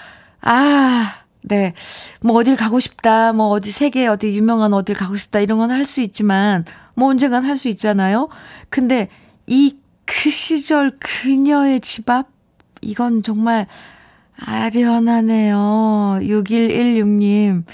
아, 0.40 1.14
네. 1.42 1.74
뭐 2.20 2.36
어딜 2.38 2.56
가고 2.56 2.80
싶다, 2.80 3.32
뭐 3.32 3.48
어디 3.48 3.70
세계 3.72 4.06
어디 4.06 4.28
유명한 4.34 4.72
어딜 4.74 4.94
가고 4.96 5.16
싶다 5.16 5.40
이런 5.40 5.58
건 5.58 5.70
할 5.70 5.84
수 5.86 6.00
있지만 6.00 6.64
뭐 6.94 7.08
언젠간 7.10 7.44
할 7.44 7.58
수 7.58 7.68
있잖아요. 7.68 8.28
근데 8.70 9.08
이 9.46 9.76
그 10.08 10.30
시절 10.30 10.90
그녀의 10.98 11.80
집 11.80 12.08
앞 12.08 12.28
이건 12.80 13.22
정말 13.22 13.66
아련하네요. 14.36 16.18
6116님. 16.22 17.64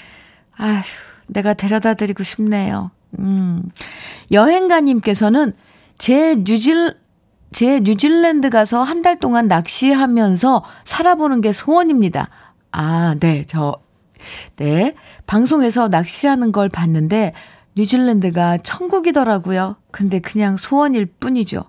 아휴, 0.57 0.81
내가 1.27 1.53
데려다 1.53 1.93
드리고 1.93 2.23
싶네요. 2.23 2.91
음. 3.19 3.61
여행가님께서는 4.31 5.53
제 5.97 6.35
뉴질, 6.35 6.93
제 7.51 7.79
뉴질랜드 7.79 8.49
가서 8.49 8.83
한 8.83 9.01
달 9.01 9.19
동안 9.19 9.47
낚시하면서 9.47 10.63
살아보는 10.83 11.41
게 11.41 11.53
소원입니다. 11.53 12.29
아, 12.71 13.15
네, 13.19 13.43
저, 13.47 13.77
네. 14.57 14.95
방송에서 15.27 15.87
낚시하는 15.87 16.51
걸 16.51 16.69
봤는데, 16.69 17.33
뉴질랜드가 17.77 18.57
천국이더라고요. 18.57 19.75
근데 19.91 20.19
그냥 20.19 20.57
소원일 20.57 21.05
뿐이죠. 21.05 21.63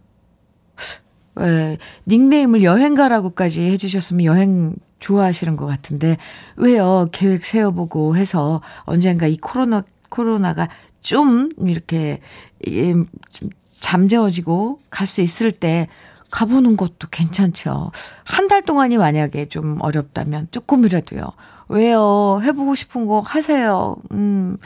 왜, 1.35 1.77
닉네임을 2.09 2.63
여행가라고까지 2.63 3.63
해주셨으면 3.73 4.25
여행 4.25 4.75
좋아하시는 5.01 5.57
것 5.57 5.67
같은데, 5.67 6.17
왜요? 6.57 7.09
계획 7.13 7.45
세워보고 7.45 8.17
해서 8.17 8.63
언젠가 8.85 9.27
이 9.27 9.37
코로나, 9.37 9.83
코로나가 10.09 10.69
좀 11.03 11.51
이렇게, 11.59 12.21
좀 12.65 13.51
잠재워지고 13.81 14.81
갈 14.91 15.07
수 15.07 15.23
있을 15.23 15.51
때 15.53 15.89
가보는 16.31 16.77
것도 16.77 17.09
괜찮죠. 17.11 17.93
한 18.25 18.49
달 18.49 18.63
동안이 18.63 18.97
만약에 18.97 19.49
좀 19.49 19.79
어렵다면 19.81 20.49
조금이라도요. 20.51 21.23
왜요? 21.69 22.41
해보고 22.43 22.75
싶은 22.75 23.07
거 23.07 23.21
하세요. 23.21 23.97
음. 24.13 24.57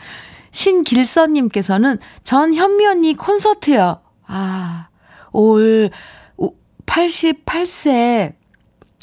신길선님께서는 0.53 1.99
전 2.25 2.55
현미 2.55 2.85
언니 2.87 3.15
콘서트요. 3.15 4.01
아, 4.27 4.89
올 5.33 5.91
88세, 6.87 8.33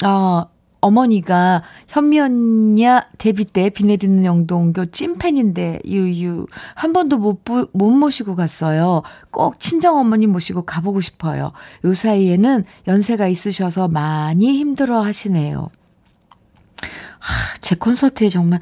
어, 0.04 0.44
어머니가 0.80 1.62
현미 1.88 2.20
언니야 2.20 3.06
데뷔 3.18 3.44
때 3.44 3.68
비 3.70 3.84
내리는 3.84 4.24
영동교 4.24 4.86
찐팬인데 4.86 5.80
유유 5.84 6.46
한 6.74 6.92
번도 6.92 7.18
못, 7.18 7.42
못 7.72 7.90
모시고 7.90 8.36
갔어요. 8.36 9.02
꼭 9.30 9.58
친정 9.58 9.96
어머니 9.98 10.26
모시고 10.26 10.62
가보고 10.62 11.00
싶어요. 11.00 11.52
요 11.84 11.94
사이에는 11.94 12.64
연세가 12.86 13.28
있으셔서 13.28 13.88
많이 13.88 14.56
힘들어 14.58 15.00
하시네요. 15.02 15.70
하, 17.18 17.54
제 17.60 17.74
콘서트에 17.74 18.28
정말 18.28 18.60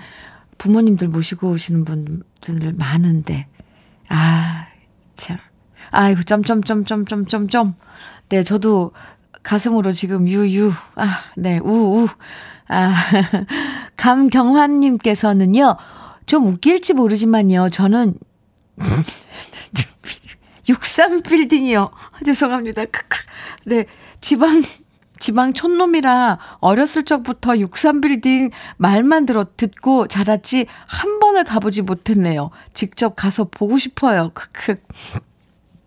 부모님들 0.58 1.08
모시고 1.08 1.50
오시는 1.50 1.84
분들 1.84 2.72
많은데 2.74 3.46
아 4.08 4.66
참. 5.14 5.36
아이고 5.90 6.22
점점점점점점점 6.24 7.74
네 8.28 8.42
저도 8.42 8.92
가슴으로 9.46 9.92
지금 9.92 10.28
유유, 10.28 10.72
아, 10.96 11.20
네, 11.36 11.58
우우. 11.58 12.08
아, 12.66 12.92
감경환님께서는요, 13.96 15.76
좀 16.26 16.46
웃길지 16.46 16.94
모르지만요, 16.94 17.68
저는, 17.70 18.18
63빌딩이요. 20.68 21.92
죄송합니다. 22.24 22.86
크크. 22.86 23.18
네, 23.66 23.86
지방, 24.20 24.64
지방 25.20 25.52
촌놈이라 25.52 26.40
어렸을 26.58 27.04
적부터 27.04 27.52
63빌딩 27.52 28.50
말만 28.78 29.26
들어 29.26 29.46
듣고 29.56 30.08
자랐지 30.08 30.66
한 30.86 31.20
번을 31.20 31.44
가보지 31.44 31.82
못했네요. 31.82 32.50
직접 32.74 33.14
가서 33.14 33.44
보고 33.44 33.78
싶어요. 33.78 34.32
크크. 34.34 34.80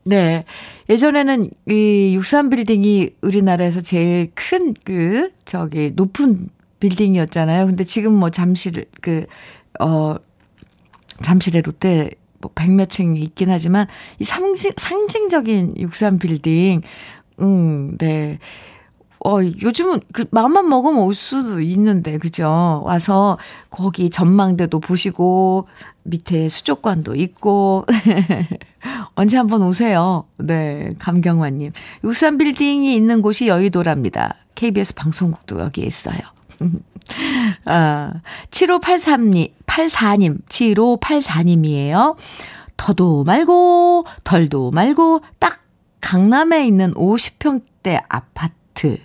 네. 0.03 0.45
예전에는 0.89 1.49
이 1.67 2.17
63빌딩이 2.17 3.15
우리나라에서 3.21 3.81
제일 3.81 4.31
큰 4.33 4.73
그, 4.83 5.31
저기, 5.45 5.91
높은 5.95 6.49
빌딩이었잖아요. 6.79 7.67
근데 7.67 7.83
지금 7.83 8.13
뭐 8.13 8.29
잠실, 8.29 8.85
그, 9.01 9.25
어, 9.79 10.15
잠실에 11.21 11.61
롯데 11.61 12.09
뭐 12.39 12.51
백몇 12.55 12.89
층이 12.89 13.19
있긴 13.19 13.49
하지만 13.49 13.85
이 14.19 14.23
상징, 14.23 14.71
상징적인 14.77 15.75
63 15.77 16.19
빌딩, 16.19 16.81
음, 17.41 17.97
네. 17.97 18.39
어, 19.25 19.39
요즘은 19.43 19.99
그 20.13 20.25
마음만 20.31 20.69
먹으면 20.69 21.01
올 21.01 21.13
수도 21.13 21.59
있는데, 21.59 22.17
그죠? 22.17 22.81
와서 22.85 23.37
거기 23.69 24.09
전망대도 24.09 24.79
보시고, 24.79 25.67
밑에 26.09 26.49
수족관도 26.49 27.15
있고, 27.15 27.85
언제 29.15 29.37
한번 29.37 29.61
오세요. 29.61 30.25
네, 30.37 30.93
감경화님. 30.99 31.71
63 32.03 32.37
빌딩이 32.37 32.95
있는 32.95 33.21
곳이 33.21 33.47
여의도랍니다. 33.47 34.35
KBS 34.55 34.95
방송국도 34.95 35.59
여기에 35.59 35.85
있어요. 35.85 36.19
아, 37.65 38.13
7583님, 38.51 39.51
84님, 39.65 40.41
7584님이에요. 40.47 42.15
더도 42.77 43.23
말고, 43.23 44.05
덜도 44.23 44.71
말고, 44.71 45.21
딱 45.39 45.63
강남에 46.01 46.65
있는 46.65 46.93
50평대 46.93 48.03
아파트. 48.07 48.97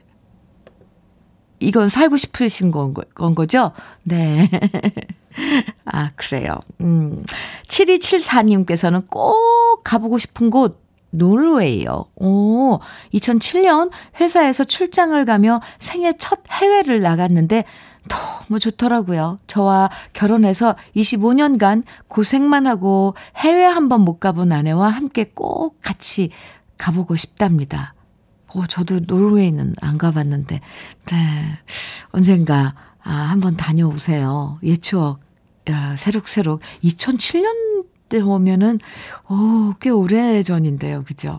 이건 1.60 1.88
살고 1.88 2.16
싶으신 2.16 2.70
건, 2.70 2.94
건 3.14 3.34
거죠? 3.34 3.72
네. 4.04 4.50
아, 5.84 6.10
그래요. 6.16 6.58
음. 6.80 7.24
7274님께서는 7.68 9.08
꼭 9.08 9.82
가보고 9.84 10.18
싶은 10.18 10.50
곳, 10.50 10.82
노르웨이요. 11.10 12.06
오, 12.16 12.80
2007년 13.12 13.90
회사에서 14.20 14.64
출장을 14.64 15.24
가며 15.24 15.60
생애 15.78 16.12
첫 16.18 16.40
해외를 16.50 17.00
나갔는데 17.00 17.64
너무 18.08 18.58
좋더라고요. 18.58 19.38
저와 19.46 19.90
결혼해서 20.12 20.74
25년간 20.96 21.84
고생만 22.08 22.66
하고 22.66 23.14
해외 23.36 23.64
한 23.64 23.88
번 23.88 24.00
못 24.02 24.18
가본 24.18 24.50
아내와 24.52 24.88
함께 24.88 25.30
꼭 25.34 25.80
같이 25.82 26.30
가보고 26.78 27.14
싶답니다. 27.16 27.94
오, 28.54 28.66
저도 28.66 29.00
노르웨이는 29.06 29.74
안 29.80 29.98
가봤는데, 29.98 30.60
네. 31.06 31.58
언젠가, 32.10 32.74
아, 33.02 33.10
한번 33.12 33.56
다녀오세요. 33.56 34.58
옛 34.64 34.80
추억, 34.82 35.20
야, 35.70 35.96
새록새록. 35.96 36.60
2007년대 36.82 38.26
오면은, 38.26 38.80
오, 39.28 39.74
꽤 39.80 39.90
오래 39.90 40.42
전인데요. 40.42 41.04
그죠? 41.04 41.38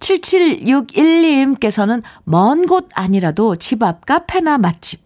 7761님께서는 0.00 2.02
먼 2.24 2.66
곳 2.66 2.88
아니라도 2.94 3.56
집 3.56 3.82
앞 3.82 4.04
카페나 4.06 4.58
맛집, 4.58 5.00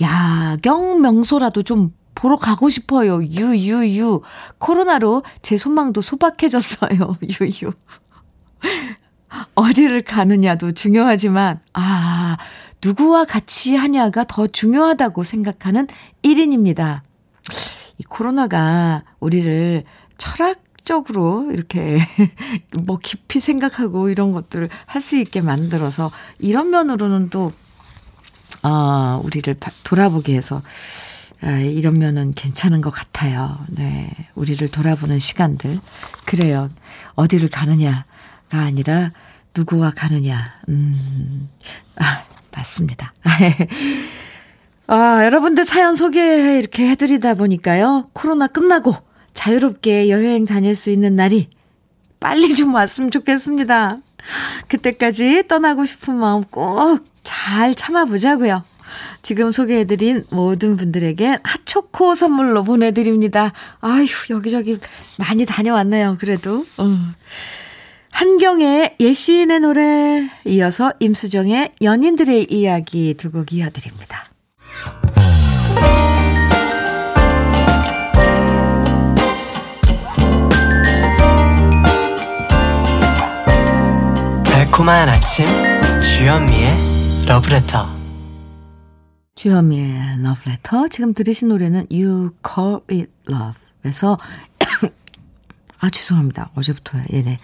야경 0.00 1.00
명소라도 1.00 1.62
좀 1.62 1.92
보러 2.14 2.36
가고 2.36 2.70
싶어요. 2.70 3.22
유유유. 3.22 4.22
코로나로 4.58 5.22
제 5.42 5.56
소망도 5.56 6.00
소박해졌어요. 6.00 7.16
유유. 7.40 7.72
어디를 9.56 10.02
가느냐도 10.02 10.72
중요하지만, 10.72 11.60
아, 11.72 12.36
누구와 12.84 13.24
같이 13.24 13.74
하냐가 13.74 14.24
더 14.24 14.46
중요하다고 14.46 15.24
생각하는 15.24 15.88
1인입니다. 16.22 17.00
이 17.98 18.02
코로나가 18.04 19.02
우리를 19.20 19.84
철학적으로 20.18 21.50
이렇게 21.52 21.98
뭐 22.86 22.98
깊이 22.98 23.38
생각하고 23.40 24.08
이런 24.08 24.32
것들을 24.32 24.68
할 24.86 25.00
수 25.00 25.16
있게 25.16 25.40
만들어서 25.40 26.10
이런 26.38 26.70
면으로는 26.70 27.30
또, 27.30 27.52
아, 28.62 29.20
우리를 29.24 29.56
돌아보게 29.84 30.34
해서 30.34 30.62
아, 31.42 31.58
이런 31.58 31.94
면은 31.94 32.32
괜찮은 32.34 32.80
것 32.80 32.90
같아요. 32.90 33.58
네. 33.68 34.10
우리를 34.34 34.66
돌아보는 34.68 35.18
시간들. 35.18 35.78
그래요. 36.24 36.70
어디를 37.16 37.50
가느냐가 37.50 38.04
아니라 38.50 39.12
누구와 39.54 39.92
가느냐. 39.94 40.54
음, 40.70 41.48
아, 41.96 42.24
맞습니다. 42.50 43.12
아, 44.86 45.24
여러분들 45.24 45.64
사연 45.64 45.94
소개 45.94 46.58
이렇게 46.58 46.88
해드리다 46.90 47.34
보니까요. 47.34 48.10
코로나 48.12 48.46
끝나고 48.46 48.94
자유롭게 49.32 50.10
여행 50.10 50.44
다닐 50.44 50.76
수 50.76 50.90
있는 50.90 51.16
날이 51.16 51.48
빨리 52.20 52.54
좀 52.54 52.74
왔으면 52.74 53.10
좋겠습니다. 53.10 53.96
그때까지 54.68 55.44
떠나고 55.48 55.84
싶은 55.86 56.14
마음 56.14 56.44
꼭 56.44 57.04
잘 57.24 57.74
참아보자고요. 57.74 58.62
지금 59.22 59.50
소개해드린 59.50 60.24
모든 60.30 60.76
분들에게 60.76 61.38
핫초코 61.42 62.14
선물로 62.14 62.64
보내드립니다. 62.64 63.52
아휴, 63.80 64.06
여기저기 64.28 64.78
많이 65.18 65.46
다녀왔네요, 65.46 66.18
그래도. 66.20 66.66
어. 66.76 66.98
한경의 68.10 68.96
예시인의 69.00 69.60
노래, 69.60 70.28
이어서 70.44 70.92
임수정의 71.00 71.72
연인들의 71.80 72.48
이야기 72.50 73.14
두 73.14 73.30
곡 73.32 73.52
이어드립니다. 73.54 74.26
달콤한 84.44 85.08
아침, 85.08 85.46
주현미의 86.00 87.26
러브레터. 87.28 87.86
주현미의 89.36 90.22
러브레터. 90.22 90.88
지금 90.88 91.14
들으신 91.14 91.48
노래는 91.48 91.86
You 91.92 92.30
Call 92.44 92.80
It 92.90 93.10
Love에서, 93.28 94.18
아, 95.78 95.90
죄송합니다. 95.90 96.50
어제부터요. 96.56 97.04
예네. 97.12 97.38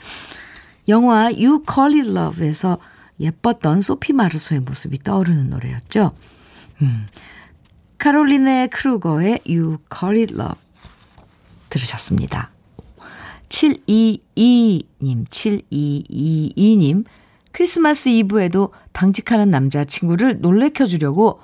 영화 0.89 1.27
You 1.27 1.63
Call 1.73 2.01
It 2.01 2.11
Love에서 2.11 2.79
예뻤던 3.21 3.83
소피 3.83 4.13
마르소의 4.13 4.63
모습이 4.63 4.99
떠오르는 4.99 5.51
노래였죠. 5.51 6.13
음. 6.83 7.07
카롤리네 7.99 8.69
크루거의 8.69 9.41
You 9.47 9.79
Call 9.95 10.19
It 10.19 10.35
Love 10.35 10.59
들으셨습니다. 11.69 12.51
722님, 13.51 15.27
7222님, 15.29 17.05
크리스마스 17.53 18.09
이브에도 18.09 18.73
당직하는 18.93 19.51
남자친구를 19.51 20.41
놀래켜 20.41 20.87
주려고 20.87 21.41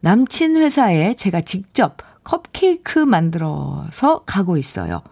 남친 0.00 0.56
회사에 0.56 1.14
제가 1.14 1.42
직접 1.42 1.98
컵케이크 2.24 2.98
만들어서 3.00 4.20
가고 4.24 4.56
있어요. 4.56 5.02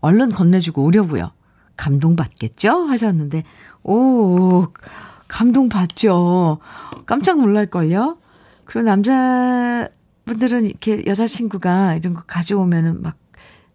얼른 0.00 0.30
건네주고 0.30 0.82
오려고요. 0.82 1.30
감동받겠죠? 1.76 2.86
하셨는데, 2.86 3.44
오, 3.84 4.66
감동받죠. 5.28 6.58
깜짝 7.06 7.38
놀랄걸요? 7.38 8.18
그리고 8.72 8.88
남자분들은 8.88 10.64
이렇게 10.64 11.04
여자친구가 11.06 11.96
이런 11.96 12.14
거 12.14 12.22
가져오면은 12.22 13.02
막 13.02 13.18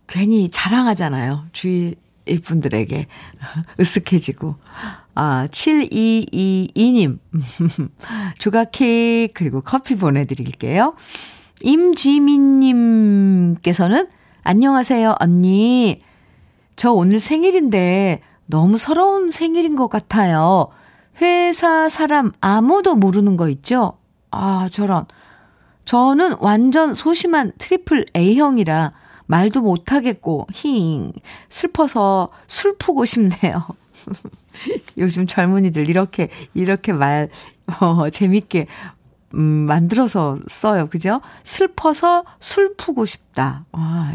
괜히 0.07 0.49
자랑하잖아요. 0.49 1.45
주위 1.51 1.93
분들에게. 2.43 3.05
으쓱해지고. 3.77 4.55
아, 5.13 5.45
7222님. 5.51 7.19
조각 8.39 8.69
케이크 8.71 9.33
그리고 9.35 9.61
커피 9.61 9.95
보내드릴게요. 9.95 10.95
임지민님께서는 11.61 14.07
안녕하세요, 14.41 15.17
언니. 15.19 16.01
저 16.75 16.91
오늘 16.91 17.19
생일인데 17.19 18.21
너무 18.47 18.79
서러운 18.79 19.29
생일인 19.29 19.75
것 19.75 19.89
같아요. 19.89 20.69
회사 21.21 21.87
사람 21.87 22.31
아무도 22.41 22.95
모르는 22.95 23.37
거 23.37 23.47
있죠? 23.49 23.99
아, 24.31 24.67
저런. 24.71 25.05
저는 25.85 26.35
완전 26.39 26.93
소심한 26.93 27.53
triple 27.57 28.05
A형이라 28.15 28.93
말도 29.25 29.61
못하겠고, 29.61 30.47
힝. 30.51 31.13
슬퍼서 31.49 32.29
술 32.47 32.77
푸고 32.77 33.05
싶네요. 33.05 33.67
요즘 34.97 35.27
젊은이들 35.27 35.89
이렇게, 35.89 36.29
이렇게 36.53 36.93
말, 36.93 37.29
어, 37.79 38.09
재밌게 38.09 38.67
음, 39.33 39.41
만들어서 39.41 40.37
써요. 40.47 40.87
그죠? 40.87 41.21
슬퍼서 41.43 42.23
술 42.39 42.75
푸고 42.75 43.05
싶다. 43.05 43.65
아, 43.73 44.13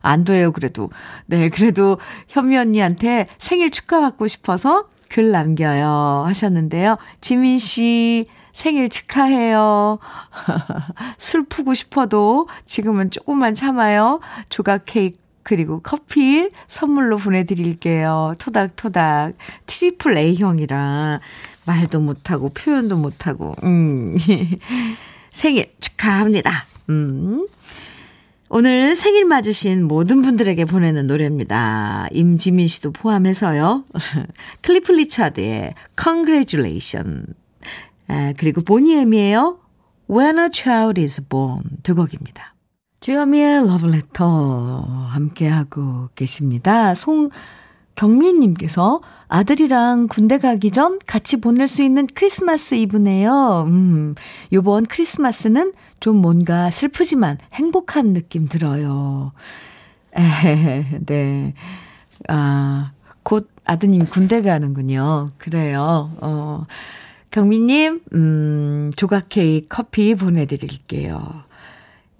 안 0.00 0.24
돼요, 0.24 0.52
그래도. 0.52 0.90
네, 1.26 1.48
그래도 1.50 1.98
현미 2.28 2.56
언니한테 2.56 3.28
생일 3.38 3.70
축하받고 3.70 4.26
싶어서 4.26 4.88
글 5.10 5.30
남겨요. 5.30 6.24
하셨는데요. 6.26 6.96
지민 7.20 7.58
씨, 7.58 8.26
생일 8.54 8.88
축하해요. 8.88 9.98
술 11.18 11.44
푸고 11.44 11.74
싶어도 11.74 12.48
지금은 12.64 13.10
조금만 13.10 13.54
참아요. 13.54 14.20
조각 14.48 14.84
케이크 14.86 15.18
그리고 15.42 15.80
커피 15.82 16.48
선물로 16.66 17.18
보내드릴게요. 17.18 18.32
토닥토닥. 18.38 19.34
triple 19.66 20.16
A형이라 20.16 21.20
말도 21.66 22.00
못하고 22.00 22.48
표현도 22.48 22.96
못하고, 22.96 23.54
음. 23.62 24.16
생일 25.30 25.70
축하합니다. 25.80 26.64
음. 26.88 27.46
오늘 28.48 28.94
생일 28.94 29.24
맞으신 29.24 29.84
모든 29.84 30.22
분들에게 30.22 30.64
보내는 30.64 31.06
노래입니다. 31.06 32.06
임지민 32.12 32.68
씨도 32.68 32.92
포함해서요. 32.92 33.84
클리프 34.62 34.92
리차드의 34.92 35.74
Congratulation. 36.00 37.26
아, 38.08 38.32
그리고 38.36 38.62
보니엠이에요. 38.62 39.58
When 40.10 40.38
a 40.38 40.48
Child 40.52 41.00
is 41.00 41.26
Born 41.28 41.62
두 41.82 41.94
곡입니다. 41.94 42.54
주여미의 43.00 43.66
러브레터 43.66 44.80
함께하고 45.10 46.08
계십니다. 46.14 46.94
송경민님께서 47.94 49.00
아들이랑 49.28 50.08
군대 50.08 50.38
가기 50.38 50.70
전 50.70 50.98
같이 51.06 51.40
보낼 51.40 51.68
수 51.68 51.82
있는 51.82 52.06
크리스마스 52.06 52.74
이브네요. 52.76 53.64
음, 53.66 54.14
요번 54.52 54.86
크리스마스는 54.86 55.74
좀 56.00 56.16
뭔가 56.16 56.70
슬프지만 56.70 57.38
행복한 57.52 58.14
느낌 58.14 58.48
들어요. 58.48 59.32
에, 60.16 60.22
네. 61.04 61.54
아, 62.28 62.92
곧 63.22 63.50
아드님이 63.66 64.06
군대 64.06 64.40
가는군요. 64.42 65.26
그래요. 65.38 66.10
어, 66.20 66.64
경미님, 67.34 68.00
음, 68.12 68.90
조각 68.94 69.28
케이크 69.28 69.66
커피 69.68 70.14
보내드릴게요. 70.14 71.42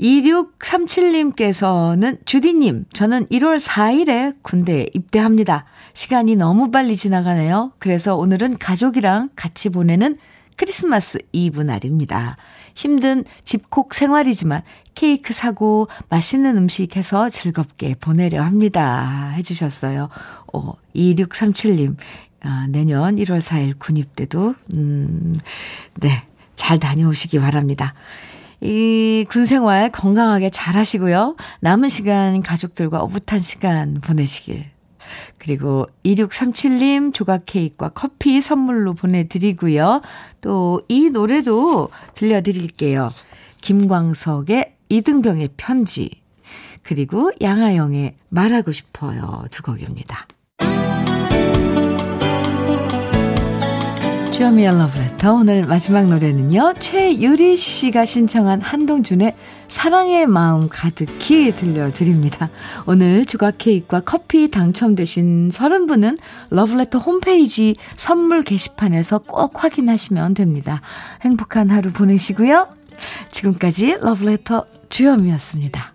2637님께서는 0.00 2.18
주디님, 2.26 2.86
저는 2.92 3.26
1월 3.26 3.60
4일에 3.60 4.34
군대에 4.42 4.88
입대합니다. 4.92 5.66
시간이 5.92 6.34
너무 6.34 6.72
빨리 6.72 6.96
지나가네요. 6.96 7.70
그래서 7.78 8.16
오늘은 8.16 8.58
가족이랑 8.58 9.28
같이 9.36 9.68
보내는 9.68 10.16
크리스마스 10.56 11.18
이브 11.32 11.60
날입니다. 11.62 12.36
힘든 12.74 13.24
집콕 13.44 13.94
생활이지만 13.94 14.62
케이크 14.94 15.32
사고 15.32 15.88
맛있는 16.08 16.56
음식 16.56 16.96
해서 16.96 17.28
즐겁게 17.30 17.94
보내려 17.94 18.42
합니다. 18.42 19.30
해주셨어요. 19.36 20.08
어, 20.52 20.72
2637님, 20.94 21.96
아, 22.42 22.66
내년 22.68 23.16
1월 23.16 23.38
4일 23.40 23.78
군입대도, 23.78 24.54
음, 24.74 25.36
네, 26.00 26.22
잘 26.56 26.78
다녀오시기 26.78 27.38
바랍니다. 27.40 27.94
이 28.60 29.26
군 29.28 29.44
생활 29.46 29.90
건강하게 29.90 30.50
잘 30.50 30.76
하시고요. 30.76 31.36
남은 31.60 31.88
시간 31.88 32.42
가족들과 32.42 33.02
오붓한 33.02 33.40
시간 33.40 34.00
보내시길. 34.00 34.73
그리고 35.38 35.86
2637님 36.04 37.12
조각 37.12 37.42
케이크와 37.46 37.90
커피 37.90 38.40
선물로 38.40 38.94
보내드리고요. 38.94 40.02
또 40.40 40.80
이 40.88 41.10
노래도 41.10 41.88
들려드릴게요. 42.14 43.10
김광석의 43.60 44.74
이등병의 44.88 45.50
편지. 45.56 46.10
그리고 46.82 47.32
양아영의 47.40 48.14
말하고 48.28 48.72
싶어요. 48.72 49.44
두 49.50 49.62
곡입니다. 49.62 50.26
주어미의 54.32 54.76
러브레터 54.76 55.32
오늘 55.32 55.62
마지막 55.62 56.06
노래는요. 56.06 56.74
최유리 56.80 57.56
씨가 57.56 58.04
신청한 58.04 58.60
한동준의 58.60 59.34
사랑의 59.68 60.26
마음 60.26 60.68
가득히 60.68 61.52
들려드립니다. 61.52 62.50
오늘 62.86 63.24
조각 63.24 63.56
케이크와 63.58 64.00
커피 64.00 64.50
당첨되신 64.50 65.50
30분은 65.50 66.18
러브레터 66.50 66.98
홈페이지 66.98 67.76
선물 67.96 68.42
게시판에서 68.42 69.20
꼭 69.20 69.62
확인하시면 69.62 70.34
됩니다. 70.34 70.80
행복한 71.22 71.70
하루 71.70 71.92
보내시고요. 71.92 72.68
지금까지 73.30 73.96
러브레터 74.00 74.66
주현미였습니다. 74.88 75.93